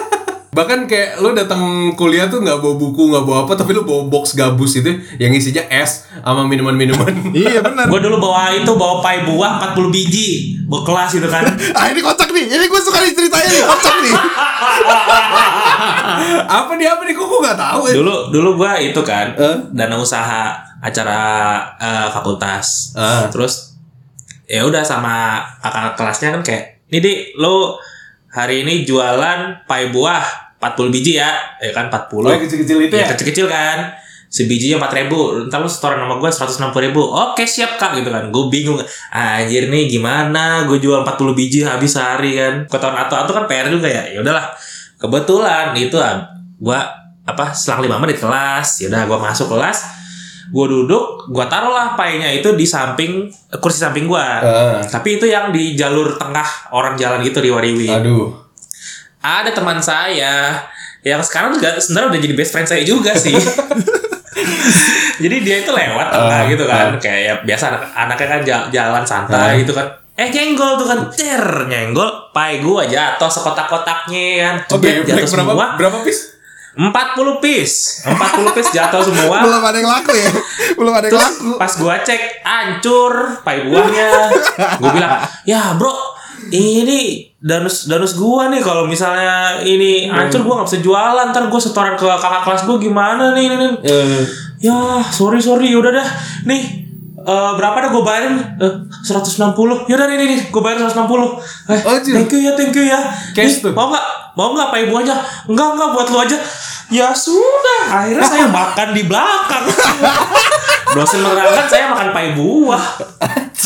[0.58, 4.10] Bahkan kayak lu datang kuliah tuh nggak bawa buku, nggak bawa apa, tapi lu bawa
[4.10, 7.14] box gabus itu yang isinya es sama minuman-minuman.
[7.30, 7.86] Iya benar.
[7.86, 10.58] gue dulu bawa itu bawa pai buah 40 biji.
[10.66, 11.46] Bawa kelas gitu kan.
[11.78, 12.50] Ah ini kocak nih.
[12.50, 14.14] Ini gue suka nih ceritanya nih kocak nih.
[16.58, 17.94] apa nih apa nih kok gue nggak tahu ya?
[17.94, 19.56] Dulu dulu gue itu kan Eh?
[19.70, 21.20] dana usaha acara
[21.78, 22.98] eh, fakultas.
[22.98, 23.30] Ah.
[23.30, 23.78] Terus
[24.50, 27.76] ya udah sama kakak kelasnya kan kayak, "Nih, Dik, lo
[28.32, 32.20] hari ini jualan pai buah 40 biji ya." Ya kan 40.
[32.20, 33.08] Oh yang kecil-kecil itu Ya, ya?
[33.10, 33.78] kecil-kecil kan
[34.28, 35.18] sebijinya empat ribu
[35.48, 38.76] ntar lu setoran sama gue seratus enam ribu oke siap kak gitu kan gue bingung
[39.08, 43.48] anjir nih gimana gue jual 40 biji habis sehari kan ke tahun atau atau kan
[43.48, 44.52] PR juga ya ya udahlah
[44.96, 45.96] kebetulan itu
[46.58, 46.78] gue
[47.24, 49.78] apa selang lima menit kelas ya udah gue masuk kelas
[50.48, 54.80] gue duduk gue taruh lah painya itu di samping kursi samping gue Ah.
[54.82, 58.32] tapi itu yang di jalur tengah orang jalan gitu di Wariwi Aduh.
[59.28, 60.56] Ada teman saya
[61.00, 63.34] yang sekarang juga sebenarnya udah jadi best friend saya juga sih.
[65.22, 69.04] jadi dia itu lewat Ah, gitu kan, kayak ya, biasa anak anaknya kan ja- jalan
[69.04, 69.86] santai gitu kan.
[70.14, 75.66] Eh nyenggol tuh kan, cer nyenggol, pai gua jatuh sekotak-kotaknya kan, Oh, jatuh berapa semua.
[75.76, 76.34] berapa pis?
[76.74, 79.38] 40 piece, 40 piece jatuh semua.
[79.44, 80.30] Belum ada yang laku ya.
[80.74, 81.50] Belum ada yang Terus laku.
[81.56, 83.12] pas gua cek hancur
[83.42, 84.08] pai buahnya.
[84.82, 85.12] gua bilang,
[85.42, 85.94] "Ya, Bro,
[86.48, 91.26] ini danus danus gua nih kalau misalnya ini hancur gua nggak bisa jualan.
[91.30, 94.22] Ntar gua setoran ke kakak kelas gua gimana nih ini, nih." Eh,
[94.58, 95.70] ya sorry sorry.
[95.74, 96.08] Udah dah.
[96.50, 98.34] Nih eh, berapa dah gue bayarin?
[98.56, 98.74] Eh,
[99.04, 100.40] 160 Yaudah nih nih, nih.
[100.48, 101.36] Gue bayarin 160
[101.68, 102.14] eh, Oh, Cil.
[102.16, 103.00] Thank you ya thank you ya.
[103.36, 103.72] Cash Nih, tuh.
[103.76, 104.04] Mau gak?
[104.32, 105.14] Mau gak pak ibu aja?
[105.44, 106.38] Enggak enggak buat lu aja.
[106.88, 107.82] Ya sudah.
[107.90, 109.64] Akhirnya saya makan di belakang.
[110.96, 112.84] Dosen menerangkan saya makan pai buah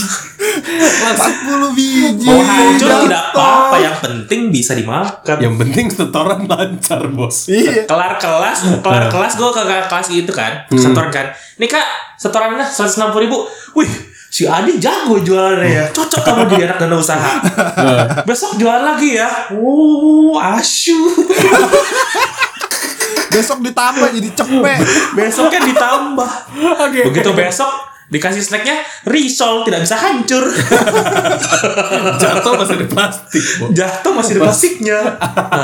[1.13, 2.27] 40 biji.
[2.27, 3.03] Mau hancur Jatuh.
[3.05, 7.47] tidak apa-apa Yang penting bisa dimakan yang penting setoran lancar bos.
[7.47, 7.85] Iya.
[7.85, 11.87] kelar kelas kelar kelas gue ke kelas itu kan setoran kan nih kak
[12.17, 13.89] setorannya seratus enam ribu wih
[14.27, 17.33] si Adi jago jualannya ya cocok kamu di anak dana usaha
[18.25, 20.97] besok jualan lagi ya oh asu
[23.33, 24.79] Besok ditambah jadi cepet.
[25.17, 26.31] besoknya ditambah
[26.85, 27.01] Oke.
[27.09, 27.73] begitu besok
[28.13, 30.45] dikasih snacknya risol tidak bisa hancur.
[32.23, 33.45] Jatuh masih ada plastik.
[33.73, 34.99] Jatuh masih ada plastiknya.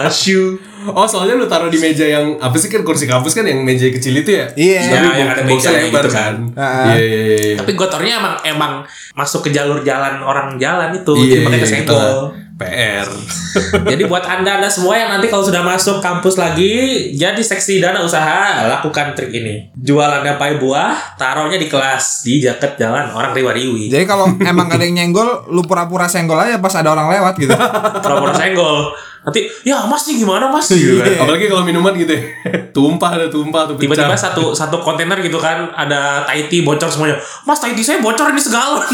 [0.09, 0.57] Asu
[0.93, 3.89] Oh soalnya lu taruh di meja yang apa sih kan kursi kampus kan yang meja
[3.89, 4.47] kecil itu ya?
[4.57, 4.81] Iya.
[4.89, 6.35] Tapi Ya, yang ada mejanya lebar gitu kan.
[6.57, 6.93] Ah.
[6.93, 7.37] Iya iya iya.
[7.39, 7.57] iya.
[7.59, 8.73] tapi gotornya emang emang
[9.13, 12.19] masuk ke jalur jalan orang jalan itu Iya, jadi makanya iya, kesenggol.
[12.59, 13.07] PR.
[13.95, 16.75] Jadi buat anda anda semua yang nanti kalau sudah masuk kampus lagi,
[17.15, 19.71] jadi seksi dana usaha, lakukan trik ini.
[19.79, 23.87] Jualannya pai buah, taruhnya di kelas di jaket jalan orang riwa-riwi.
[23.89, 27.55] Jadi kalau emang ada yang nyenggol, lu pura-pura senggol aja pas ada orang lewat gitu.
[28.03, 28.91] Pura-pura senggol.
[29.19, 30.71] Nanti, ya mas nih gimana mas?
[30.71, 31.27] Gitu kan.
[31.27, 32.23] Apalagi kalau minuman gitu ya.
[32.77, 33.75] tumpah ada tumpah tuh.
[33.77, 37.19] Tiba-tiba satu satu kontainer gitu kan ada Taiti bocor semuanya.
[37.45, 38.81] Mas Taiti saya bocor ini segalon.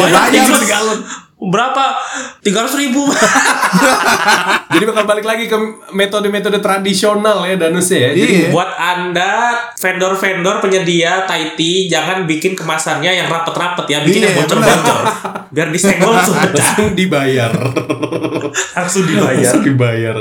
[0.00, 0.98] Banyak segalon.
[1.42, 1.98] Berapa?
[2.38, 3.02] Tiga ratus ribu.
[4.72, 5.56] Jadi bakal balik lagi ke
[5.90, 8.10] metode-metode tradisional ya danusnya ya.
[8.14, 8.48] Jadi Iya.
[8.48, 9.32] Buat anda
[9.74, 15.00] vendor-vendor penyedia Taiti jangan bikin kemasannya yang rapet-rapet ya, bikin yang Iya, bocor-bocor.
[15.50, 16.54] biar disenggol langsung pecah.
[16.56, 17.50] langsung dibayar
[18.72, 19.36] Langsung dibayar.
[19.36, 20.14] langsung dibayar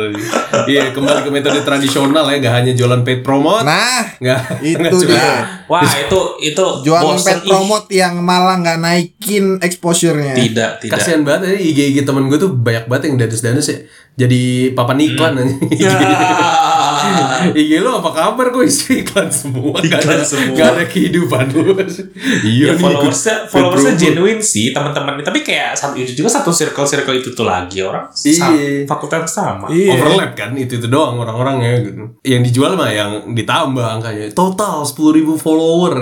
[0.66, 5.08] iya kembali ke metode tradisional ya gak hanya jualan paid promote Nah, nggak itu cuma-
[5.08, 5.32] dia.
[5.66, 7.48] Wah, itu itu Jualan ih.
[7.48, 10.36] promote yang malah nggak naikin exposure-nya.
[10.36, 11.00] Tidak, tidak.
[11.12, 11.60] Kasihan banget.
[11.60, 13.78] IG IG temen gue tuh banyak banget yang danus-danus ya.
[14.16, 15.92] Jadi papan iklan aja Ya.
[17.62, 20.54] IG lo apa kabar kok isi iklan semua Gak Iklan ada, semua.
[20.54, 21.86] gak ada kehidupan lu ya
[22.52, 27.16] iya nih, followersnya followersnya genuine sih teman-teman tapi kayak satu itu juga satu circle circle
[27.16, 28.84] itu tuh lagi orang Iya.
[28.86, 29.94] fakultas sama Iya.
[29.94, 32.02] overlap kan itu itu doang orang-orangnya gitu.
[32.22, 34.28] Yang dijual mah yang ditambah angkanya.
[34.32, 35.94] Total 10.000 follower.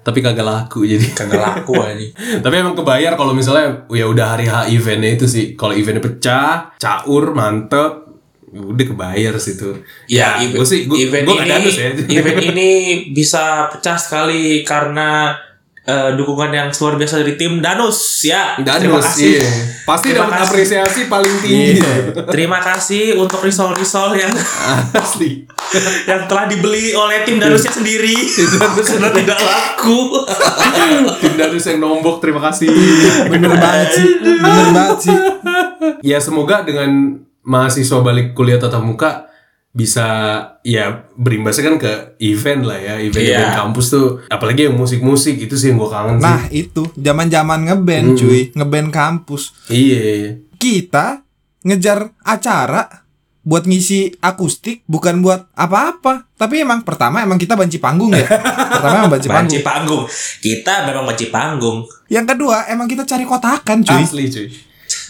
[0.00, 1.06] Tapi kagak laku jadi.
[1.18, 2.06] kagak laku aja
[2.40, 5.54] Tapi emang kebayar kalau misalnya ya udah hari H eventnya itu sih.
[5.54, 8.09] Kalau eventnya pecah, caur, mantep,
[8.50, 9.78] udah kebayar sih tuh.
[10.04, 11.90] ya gue sih gue event ini danus ya.
[12.18, 12.68] event ini
[13.10, 15.38] bisa pecah sekali karena
[15.80, 19.48] eh, dukungan yang luar biasa dari tim Danus ya terima Danus, kasih iya.
[19.80, 20.46] Pasti Terima dapat kasih.
[20.46, 21.82] apresiasi paling tinggi.
[22.28, 24.30] terima kasih untuk risol risol yang
[25.02, 25.46] Asli.
[26.04, 28.14] yang telah dibeli oleh tim Danusnya sendiri
[28.86, 29.98] karena tidak laku
[31.18, 32.66] Tim Danus yang nombok terima kasih.
[33.26, 34.06] Bener banget sih.
[34.20, 35.16] Bener banget sih.
[36.02, 39.26] ya semoga dengan mahasiswa balik kuliah tatap muka
[39.70, 40.06] bisa
[40.60, 43.54] ya berimbasnya kan ke event lah ya event-event Iya.
[43.56, 48.50] kampus tuh apalagi yang musik-musik itu sih yang gue kangen Nah, itu zaman-zaman ngeband, cuy.
[48.50, 49.54] Ngeband kampus.
[49.64, 51.22] sih iya Kita
[51.62, 53.06] ngejar acara
[53.40, 56.28] buat ngisi akustik bukan buat apa-apa.
[56.34, 58.26] Tapi emang pertama emang kita banci panggung ya.
[58.74, 59.46] pertama emang banci panggung.
[59.46, 60.02] banci panggung
[60.40, 64.02] kita memang banci panggung Yang kedua emang kita cari kotakan, cuy.
[64.02, 64.48] asli cuy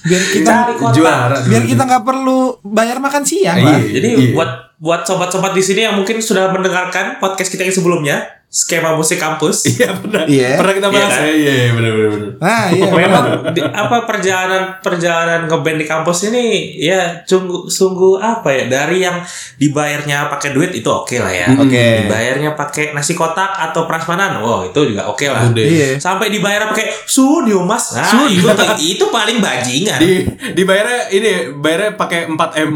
[0.00, 0.52] Biar kita
[0.90, 3.68] juara biar kita nggak perlu bayar makan siang Iya.
[3.68, 3.80] lah.
[3.84, 4.32] Jadi Iya.
[4.32, 8.16] buat buat sobat-sobat di sini yang mungkin sudah mendengarkan podcast kita yang sebelumnya,
[8.48, 9.62] skema musik kampus.
[9.70, 10.56] iya benar Iya.
[10.56, 11.22] pernah kita Iya bahas kan?
[11.22, 12.86] ya iya iya, benar benar benar Nah, iya.
[12.98, 19.04] Memang di- apa perjalanan perjalanan ngeband di kampus ini ya sungguh sungguh apa ya dari
[19.04, 19.20] yang
[19.54, 21.46] dibayarnya pakai duit itu oke lah ya.
[21.54, 22.08] Oke.
[22.08, 25.44] Dibayarnya pakai nasi kotak atau prasmanan, wow itu juga oke lah.
[25.46, 25.60] Udah.
[25.60, 25.88] Iya.
[25.96, 28.48] Sampai dibayar pakai sunio mas, nah itu
[28.96, 30.00] itu paling bajingan.
[30.00, 30.24] di
[30.56, 32.72] dibayarnya ini bayarnya pakai 4 m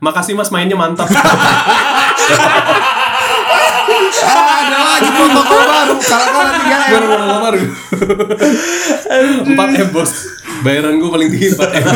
[0.00, 1.06] makasih mas mainnya mantap.
[4.20, 5.94] Ah, ada lagi protokol baru.
[5.98, 6.92] Kalah-kalah 3 M.
[6.92, 7.60] baru baru baru.
[9.56, 10.12] 4 m bos.
[10.60, 11.86] Bayaran gue paling tinggi 4 m.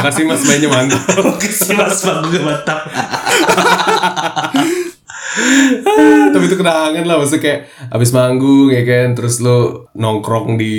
[0.00, 1.00] Makasih mas mainnya mantap.
[1.30, 2.80] Makasih mas panggung mantap.
[6.30, 9.08] tapi itu kenangan lah maksudnya kayak abis manggung ya kan?
[9.14, 10.76] Terus lu nongkrong di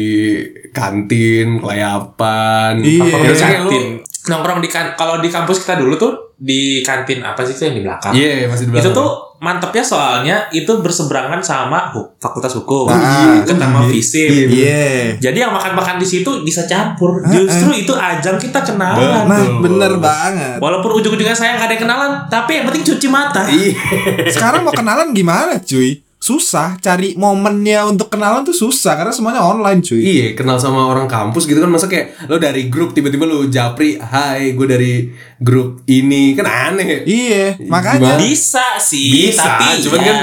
[0.76, 2.84] kantin kelayapan.
[2.84, 3.06] Iya.
[3.32, 3.86] Ya, kantin
[4.26, 7.76] nongkrong di kan kalau di kampus kita dulu tuh di kantin apa sih itu yang
[7.76, 8.12] di belakang?
[8.12, 8.96] Iya masih di itu belakang.
[8.96, 12.88] tuh mantepnya soalnya itu berseberangan sama hu- fakultas hukum.
[12.88, 13.90] Ah, deket sama iya.
[13.90, 14.88] visip Iya.
[15.20, 17.24] jadi yang makan-makan di situ bisa campur.
[17.26, 19.26] Justru itu ajang kita kenalan.
[19.26, 20.58] Nah, bener banget.
[20.60, 23.44] walaupun ujung-ujungnya saya nggak ada yang kenalan tapi yang penting cuci mata.
[23.46, 23.74] Iya.
[24.36, 26.05] Sekarang mau kenalan gimana, cuy?
[26.26, 30.02] Susah cari momennya untuk kenalan tuh susah karena semuanya online, cuy.
[30.02, 33.94] Iya, kenal sama orang kampus gitu kan masa kayak lo dari grup tiba-tiba lo japri,
[33.96, 34.94] "Hai, gue dari
[35.38, 37.06] grup ini." Kan aneh.
[37.06, 38.18] Iya, makanya.
[38.18, 38.26] Gimana?
[38.26, 40.18] bisa sih Bisa, tapi cuman ya, kan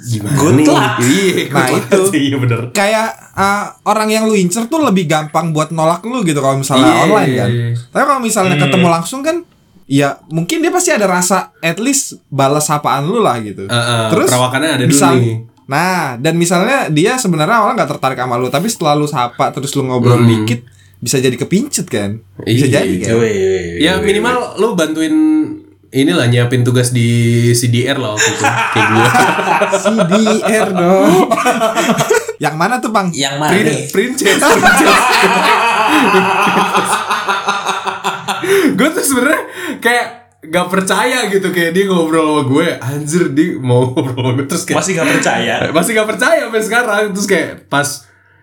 [0.00, 0.66] Gimana Good nih?
[0.66, 0.94] luck.
[0.98, 2.00] Iya, good Nah, luck itu.
[2.08, 2.60] sih, Iya bener.
[2.72, 6.88] Kayak uh, orang yang lu incer tuh lebih gampang buat nolak lu gitu kalau misalnya
[6.88, 7.00] Iya.
[7.04, 7.50] online kan.
[7.90, 9.36] Tapi kalau misalnya ketemu langsung kan
[9.88, 13.64] ya mungkin dia pasti ada rasa at least balas sapaan lu lah gitu.
[13.64, 15.36] Uh, uh, perawakannya ada dulu misal- nih.
[15.64, 19.72] Nah, dan misalnya dia sebenarnya awalnya nggak tertarik sama lu, tapi setelah lu sapa terus
[19.72, 20.24] lu ngobrol Hmm.
[20.26, 20.64] dikit
[20.98, 22.24] bisa jadi kepincut kan?
[22.38, 23.14] Bisa Iya, jadi kan?
[23.16, 25.12] Wih, Ya minimal lo bantuin
[25.88, 27.08] inilah nyiapin tugas di
[27.52, 29.08] CDR lah waktu itu kayak gue.
[29.78, 31.28] CDR dong.
[32.44, 33.08] yang mana tuh, Bang?
[33.10, 33.80] yang mana Prin nih?
[33.88, 35.00] princess, princess.
[38.70, 39.42] gue tuh sebenarnya
[39.78, 40.06] kayak
[40.40, 44.46] gak percaya gitu kayak dia ngobrol sama gue anjir dia mau ngobrol sama gue.
[44.46, 45.54] Terus kayak masih nggak percaya?
[45.76, 47.02] Masih gak percaya sampai sekarang.
[47.10, 47.88] Terus kayak pas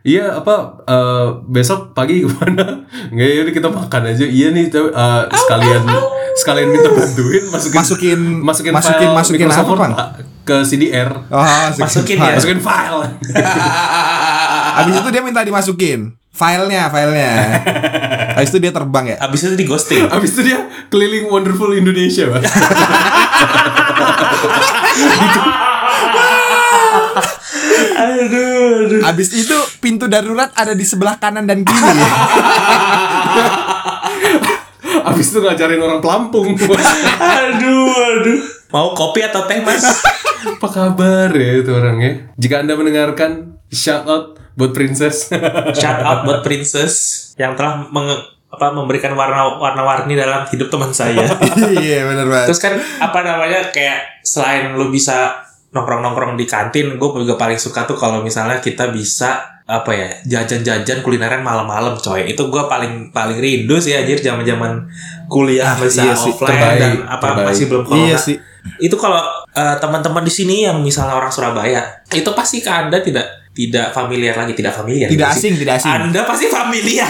[0.01, 2.83] iya apa eh, besok pagi ke mana?
[3.09, 4.23] Nggak ya kita makan aja.
[4.23, 5.83] Iya nih tapi, eh, sekalian
[6.35, 9.95] sekalian minta bantuin masukin Masukin- masukin masukin- file masukin Microsoft apa, Word,
[10.43, 11.41] ke CDR Oh,
[11.73, 12.27] Masukin file.
[12.27, 12.35] ya?
[12.35, 12.99] masukin file.
[14.75, 17.63] Habis itu dia minta dimasukin filenya, filenya.
[18.35, 19.17] Habis itu dia terbang ya.
[19.23, 22.43] abis itu di ghosting Abis itu dia keliling wonderful Indonesia, Pak.
[27.95, 28.99] aduh, aduh.
[29.07, 31.79] Habis itu pintu darurat ada di sebelah kanan dan kiri.
[35.15, 36.59] Abis itu ngajarin orang pelampung.
[36.59, 38.41] aduh aduh
[38.73, 39.85] mau kopi atau teh mas
[40.45, 42.27] Apa kabar ya itu orangnya?
[42.35, 45.29] Jika Anda mendengarkan shout out buat princess.
[45.77, 46.93] Shout out buat Princess
[47.35, 51.27] yang telah menge- apa memberikan warna warna-warni dalam hidup teman saya.
[51.75, 57.09] iya bener banget Terus kan apa namanya kayak selain lu bisa nongkrong-nongkrong di kantin, gue
[57.19, 60.07] juga paling suka tuh kalau misalnya kita bisa apa ya
[60.39, 64.85] jajan-jajan kulineran malam-malam coy itu gue paling paling rindu sih anjir zaman-zaman
[65.25, 67.47] kuliah Ah, bisa iya sih, offline terbaik, dan apa terbaik.
[67.49, 68.37] masih belum corona iya sih
[68.77, 69.19] itu kalau
[69.51, 74.35] eh, teman-teman di sini yang misalnya orang Surabaya itu pasti ke anda tidak tidak familiar
[74.35, 75.47] lagi tidak familiar tidak sih.
[75.47, 77.07] asing tidak asing Anda pasti familiar.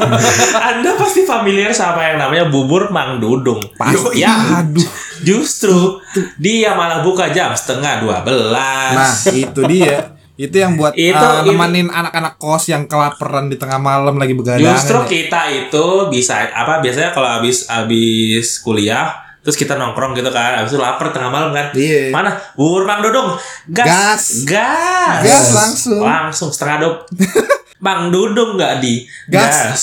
[0.70, 3.64] anda pasti familiar sama yang namanya bubur Mang Dudung.
[3.80, 4.84] pasti Ya, aduh
[5.24, 5.96] justru
[6.36, 8.52] dia malah buka jam setengah 12.
[8.92, 13.76] nah itu dia itu yang buat Itu- uh, nemenin anak-anak kos yang kelaparan di tengah
[13.76, 19.72] malam lagi begadang Justru kita itu bisa apa biasanya kalau habis habis kuliah terus kita
[19.72, 22.10] nongkrong gitu kan habis itu lapar tengah malam kan Iya.
[22.10, 23.32] mana bubur mang dudung
[23.66, 24.44] gas Gas.
[24.44, 26.00] gas Gas langsung.
[26.00, 26.92] langsung setengah dua
[27.80, 29.82] mang dudung nggak di Gas.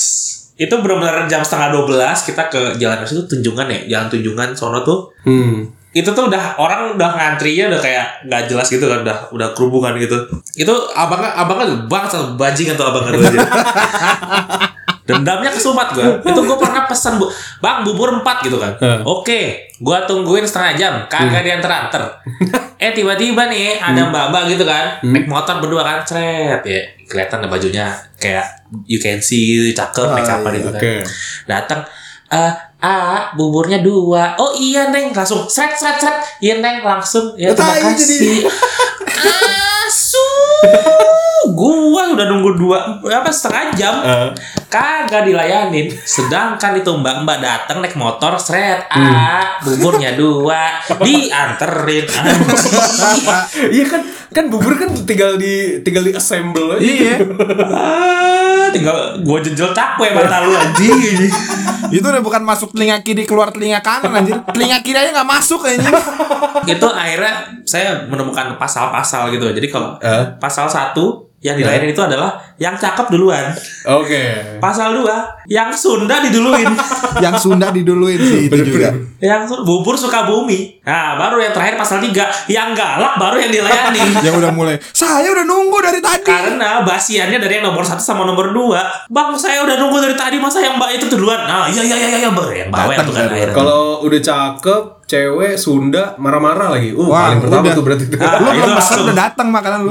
[0.56, 1.90] itu benar-benar jam setengah 12
[2.24, 5.70] kita ke jalan itu tunjungan ya jalan tunjungan sono tuh Hmm.
[5.92, 9.94] itu tuh udah orang udah ngantrinya udah kayak nggak jelas gitu kan udah udah kerubungan
[9.96, 10.14] gitu
[10.56, 13.40] itu abangnya abangnya banget sama bajingan tuh abangnya tuh aja
[15.08, 16.20] dendamnya kesumat gua.
[16.30, 17.32] Itu gua pernah pesan bu.
[17.64, 18.76] Bang bubur empat gitu kan.
[18.78, 19.00] Heeh.
[19.08, 19.42] oke
[19.80, 20.94] gua tungguin setengah jam.
[21.08, 22.04] Kagak diantar antar
[22.84, 25.00] eh tiba-tiba nih ada mbak mbak gitu kan.
[25.08, 25.98] Naik motor berdua kan.
[26.04, 26.82] Cret ya.
[27.08, 30.56] Kelihatan deh bajunya kayak you can see cakep make apa iya.
[30.60, 31.04] gitu kan.
[31.48, 31.82] Datang
[32.28, 34.36] eh ah buburnya dua.
[34.36, 35.16] Oh iya neng.
[35.16, 36.84] Langsung seret seret seret iya neng.
[36.84, 38.44] Langsung ya terima Tai kasih.
[39.88, 40.28] Asu.
[41.56, 43.96] Gua udah nunggu dua apa setengah jam.
[44.04, 44.28] Eh,
[44.68, 45.88] kagak dilayanin.
[46.04, 52.06] Sedangkan itu mbak mbak datang naik motor seret ah buburnya dua dianterin.
[53.58, 56.84] Iya kan kan bubur kan tinggal di tinggal di assemble aja.
[56.84, 57.16] iya.
[57.72, 60.94] Ah, tinggal gua jenjel cakwe mata lu anjing.
[61.88, 65.64] Itu udah bukan masuk telinga kiri keluar telinga kanan anjir telinga kiri aja nggak masuk
[65.64, 65.92] kayaknya
[66.68, 69.48] itu akhirnya saya menemukan pasal-pasal gitu.
[69.52, 73.54] Jadi kalau Eh, pasal satu yang dilayanin itu adalah yang cakep duluan.
[73.86, 74.58] Oke.
[74.58, 76.66] pasal dua yang Sunda diduluin.
[77.18, 78.90] Yang Sunda diduluin sih itu Bener, juga.
[79.18, 84.02] Yang bubur suka bumi nah baru yang terakhir pasal tiga yang galak baru yang dilayani.
[84.26, 86.26] Yang udah mulai saya udah nunggu dari tadi.
[86.26, 88.82] Karena basiannya dari yang nomor satu sama nomor dua.
[89.10, 91.46] Bang saya udah nunggu dari tadi masa yang mbak itu duluan?
[91.46, 92.50] Nah iya iya iya iya Bang.
[92.50, 93.24] yang bawel Datang tuh kan.
[93.24, 93.34] kan.
[93.34, 96.92] akhirnya Kalau udah cakep, cewek Sunda marah-marah lagi.
[96.92, 97.74] Uh, Wah, paling pertama udah.
[97.74, 98.16] tuh berarti itu.
[98.18, 99.90] Ah, lu itu belum pesan udah datang makanan lu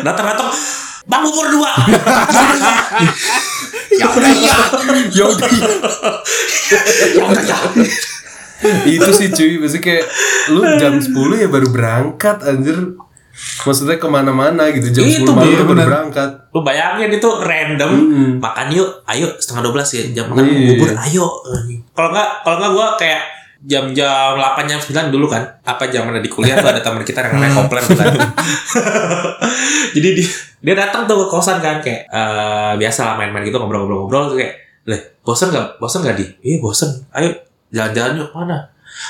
[0.00, 0.48] datang-datang
[1.04, 1.68] bang bubur dua
[3.92, 4.56] ya udah iya
[5.12, 5.48] ya udah.
[7.12, 7.58] ya udah ya
[8.88, 10.04] itu sih cuy, maksudnya kayak
[10.48, 12.96] lu jam 10 ya baru berangkat anjir.
[13.66, 15.84] Maksudnya ke mana-mana gitu jam Itu 10 malam tuh baru bener.
[15.84, 16.30] berangkat.
[16.48, 18.30] Lu bayangin itu random Mm-mm.
[18.38, 20.68] makan yuk, ayo setengah 12 ya jam makan Iya.
[20.70, 21.26] bubur ayo.
[21.92, 23.20] Kalau nggak kalau nggak gua kayak
[23.64, 27.40] jam-jam 8 jam 9 dulu kan apa zaman di kuliah tuh ada teman kita yang
[27.40, 28.06] namanya komplain tuh kan.
[29.96, 30.28] Jadi dia,
[30.60, 34.54] dia datang tuh ke kosan kan kayak eh, biasa lah main-main gitu ngobrol-ngobrol-ngobrol tuh kayak,
[34.84, 35.80] "Leh, bosen nggak?
[35.80, 36.26] Bosen nggak di?
[36.44, 36.90] Iya, bosen.
[37.16, 37.32] Ayo
[37.72, 38.68] jalan-jalan yuk mana?"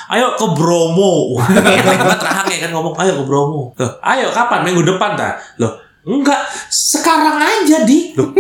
[0.09, 1.13] Ayo ke Bromo.
[1.37, 4.65] Wah, enak banget rahang ya kan ngomong, "Ayo ke Bromo." Loh, ayo kapan?
[4.65, 5.37] Minggu depan ta?
[5.59, 6.41] Loh, enggak,
[6.71, 8.15] sekarang aja di.
[8.15, 8.31] Loh,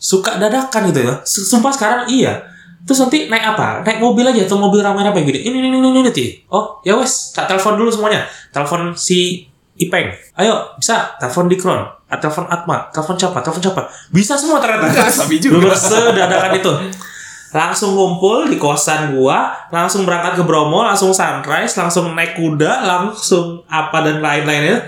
[0.00, 1.14] suka dadakan gitu ya.
[1.26, 2.57] Sumpah sekarang iya.
[2.88, 3.84] Terus nanti naik apa?
[3.84, 5.44] Naik mobil aja atau mobil rame-rame gini.
[5.44, 6.26] Ini ini ini ini, ini.
[6.48, 8.24] Oh, ya wes, tak telepon dulu semuanya.
[8.48, 9.44] Telepon si
[9.76, 10.08] Ipeng.
[10.40, 11.84] Ayo, bisa telepon Dikron.
[12.08, 13.44] Telepon Atma, telepon siapa?
[13.44, 13.82] Telepon siapa?
[14.08, 14.88] Bisa semua ternyata.
[15.12, 15.76] Sabi juga.
[15.76, 16.72] Sedadakan itu.
[17.52, 23.64] Langsung ngumpul di kosan gua, langsung berangkat ke Bromo, langsung sunrise, langsung naik kuda, langsung
[23.68, 24.84] apa dan lain-lainnya.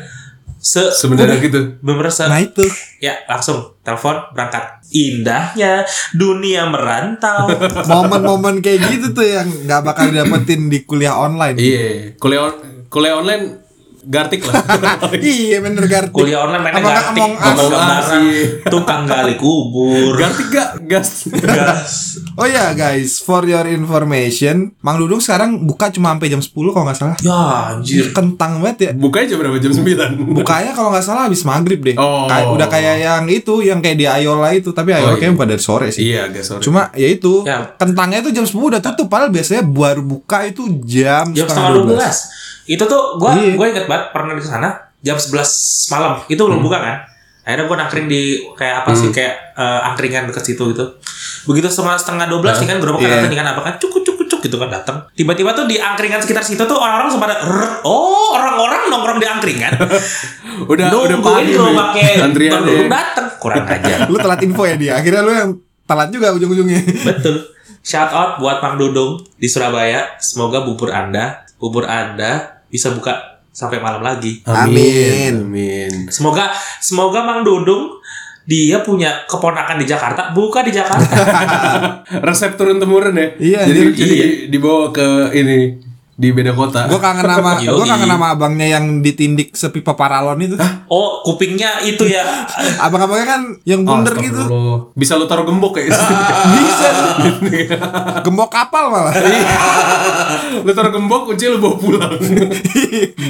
[0.61, 1.81] Se Sebenarnya gitu.
[2.11, 2.61] se nah itu
[3.01, 4.85] ya langsung telepon berangkat.
[4.91, 7.49] Indahnya dunia merantau.
[7.91, 13.17] momen-momen kayak gitu tuh yang nggak bakal dapetin di kuliah online Iya, kuliah on- kuliah
[13.17, 13.60] online
[14.03, 14.63] gartik lah.
[15.21, 18.45] iya bener Garti Kuliah online mainnya Apakah gartik, Us, gambaran, iya.
[18.67, 20.15] tukang gali kubur.
[20.17, 20.69] gartik gak?
[20.83, 21.29] Gas.
[21.31, 21.93] Gas.
[22.35, 26.85] Oh ya guys, for your information, Mang Dudung sekarang buka cuma sampai jam 10 kalau
[26.85, 27.17] nggak salah.
[27.21, 28.11] Ya anjir.
[28.11, 28.91] Kentang banget ya.
[28.93, 29.57] Bukanya jam berapa?
[29.57, 30.35] Jam 9.
[30.35, 31.95] Bukanya kalau nggak salah habis maghrib deh.
[31.95, 32.25] Oh.
[32.27, 35.21] Kayak- udah kayak yang itu, yang kayak di Ayola itu, tapi Oh, Ayola iya.
[35.21, 36.03] kayaknya dari sore sih.
[36.07, 36.61] Iya, agak sore.
[36.61, 37.75] Cuma ya itu, Ya.
[37.75, 39.07] kentangnya itu jam 10 udah tutup.
[39.07, 42.17] Padahal biasanya baru buka itu jam, Jam setengah 12.
[42.71, 43.55] Itu tuh gua Iya.
[43.55, 44.69] gua inget banget pernah di sana
[45.01, 45.43] jam 11
[45.91, 46.23] malam.
[46.25, 46.97] Itu belum buka kan?
[47.43, 48.23] Akhirnya gua nangkring di
[48.55, 50.85] kayak apa sih kayak eh, angkringan deket situ gitu.
[51.43, 53.19] Begitu setengah setengah 12 nih kan gerobak Iya.
[53.19, 55.03] kan kan apa kan cuk cuk cuk cuk gitu kan datang.
[55.11, 57.29] Tiba-tiba tuh di angkringan sekitar situ tuh orang-orang sempat
[57.83, 59.73] oh orang-orang nongkrong di angkringan.
[60.71, 62.61] Udah udah Nungguin gerobaknya nih antriannya.
[62.63, 64.05] belum datang kurang ajar.
[64.13, 64.93] Lu telat info ya dia.
[64.95, 65.51] Akhirnya lu yang
[65.83, 66.81] telat juga ujung-ujungnya.
[67.09, 67.49] Betul.
[67.81, 70.21] Shout out buat Mang Dudung di Surabaya.
[70.21, 74.41] Semoga bubur Anda, bubur Anda bisa buka sampai malam lagi.
[74.47, 75.45] Amin.
[75.45, 75.93] Amin.
[76.09, 77.99] Semoga semoga Mang Dudung
[78.49, 81.13] dia punya keponakan di Jakarta, buka di Jakarta.
[82.27, 83.29] Resep turun temurun ya.
[83.37, 84.07] Iya, Jadi, anjir.
[84.07, 84.19] jadi
[84.51, 85.07] dibawa ke
[85.39, 85.90] ini
[86.21, 86.85] di beda kota.
[86.85, 87.73] Gue kangen sama Yoi.
[87.81, 90.53] gue kangen sama abangnya yang ditindik sepipa paralon itu.
[90.93, 92.45] oh, kupingnya itu ya.
[92.85, 94.37] Abang-abangnya kan yang bunder gitu.
[94.37, 94.79] Astagfirullah.
[94.93, 95.89] Bisa lu taruh gembok ya?
[96.61, 96.89] Bisa.
[98.21, 99.17] Gembok kapal malah.
[100.61, 102.13] lu taruh gembok kunci lu bawa pulang.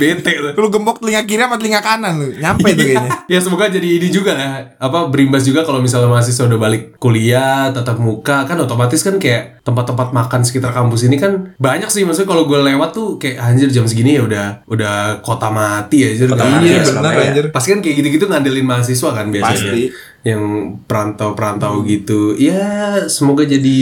[0.03, 0.53] Bete tuh.
[0.59, 2.35] Lu gembok telinga kiri sama telinga kanan lu.
[2.35, 3.11] Nyampe tuh kayaknya.
[3.31, 7.69] ya semoga jadi ini juga lah apa berimbas juga kalau misalnya mahasiswa udah balik kuliah
[7.71, 12.33] tatap muka kan otomatis kan kayak tempat-tempat makan sekitar kampus ini kan banyak sih maksudnya
[12.33, 16.41] kalau gue lewat tuh kayak anjir jam segini ya udah udah kota mati ya Kota
[16.43, 17.29] mati Iya ya, bener Surabaya.
[17.29, 17.45] anjir.
[17.51, 19.53] Pasti kan kayak gitu-gitu ngandelin mahasiswa kan biasanya.
[19.69, 19.83] Pasti.
[20.21, 20.43] Yang
[20.85, 22.33] perantau-perantau gitu.
[22.35, 22.61] Ya,
[23.07, 23.81] semoga jadi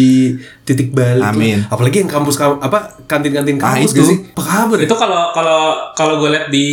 [0.62, 1.18] titik balik.
[1.20, 1.30] lah.
[1.30, 1.62] Amin.
[1.64, 3.98] Apalagi yang kampus kam- apa kantin-kantin Ah, kampus itu.
[3.98, 4.18] gak sih?
[4.32, 4.84] Apa kabar ya?
[4.84, 5.60] itu kalau kalau
[5.92, 6.66] kalau gue lihat di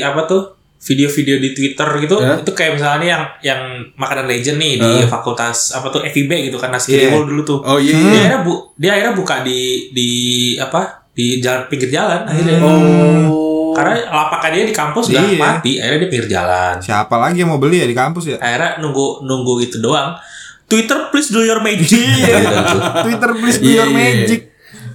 [0.00, 0.42] apa tuh
[0.80, 2.40] video-video di Twitter gitu, Ya.
[2.40, 3.60] itu kayak misalnya yang yang
[3.94, 6.94] makanan legend nih di fakultas apa tuh FIB gitu kan nasi.
[6.94, 7.58] Kiriwul dulu tuh.
[7.60, 7.92] Oh iya.
[7.92, 8.16] Dia iya.
[8.16, 9.60] akhirnya bu, dia akhirnya buka di
[9.90, 10.08] di
[10.56, 12.56] apa di jalan pinggir jalan akhirnya.
[12.64, 13.76] Oh.
[13.76, 15.36] Karena lapakan dia di kampus udah Iya.
[15.36, 16.74] mati, akhirnya dia pinggir jalan.
[16.80, 18.36] Siapa lagi yang mau beli ya di kampus ya?
[18.36, 20.16] Akhirnya nunggu nunggu itu doang.
[20.64, 21.92] Twitter please do your magic.
[21.92, 22.40] Iya.
[22.40, 22.80] Gitu tuh.
[23.04, 24.10] Twitter please do Iya, your iya, iya.
[24.16, 24.40] magic.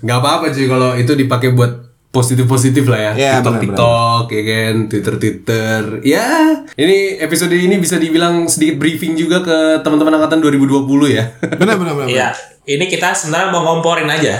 [0.02, 1.72] Nggak apa-apa cuy kalau itu dipakai buat
[2.10, 3.12] positif-positif lah ya.
[3.12, 5.80] Iya, TikTok, benar, TikTok, ya kan, Twitter, Twitter.
[6.00, 6.26] Ya,
[6.74, 11.28] ini episode ini bisa dibilang sedikit briefing juga ke teman-teman angkatan 2020 ya.
[11.60, 12.08] Benar benar benar.
[12.08, 12.28] Iya,
[12.66, 14.40] ini kita sebenarnya mau ngomporin aja.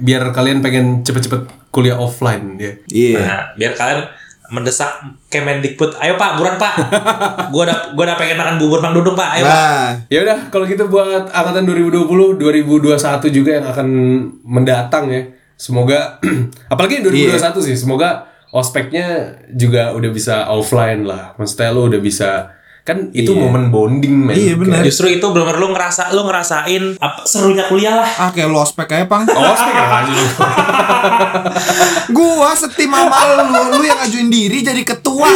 [0.00, 2.72] Biar kalian pengen cepet-cepet kuliah offline ya.
[2.88, 3.20] Iya.
[3.20, 4.00] Nah, biar kalian
[4.52, 5.00] mendesak
[5.32, 6.74] Kemendikbud, ayo Pak, buruan Pak.
[7.52, 9.56] gua udah gua udah pengen makan bubur Mang Dudung Pak, ayo Pak.
[9.56, 13.88] Nah, Ya udah, kalau gitu buat angkatan 2020, 2021 juga yang akan
[14.44, 15.22] mendatang ya.
[15.56, 16.20] Semoga
[16.72, 21.32] apalagi yang 2021 sih, semoga ospeknya juga udah bisa offline lah.
[21.40, 22.52] Maksudnya lu udah bisa
[22.82, 24.34] kan itu momen bonding men.
[24.34, 24.82] Iya, benar.
[24.82, 28.10] Justru itu benar lu ngerasa lu ngerasain apa serunya kuliah lah.
[28.18, 29.22] ah kayak lo ospek aja pang.
[29.22, 30.26] Oh, ospek ya aja lu.
[32.18, 35.30] Gua setim sama lu, lu yang ngajuin diri jadi ketua.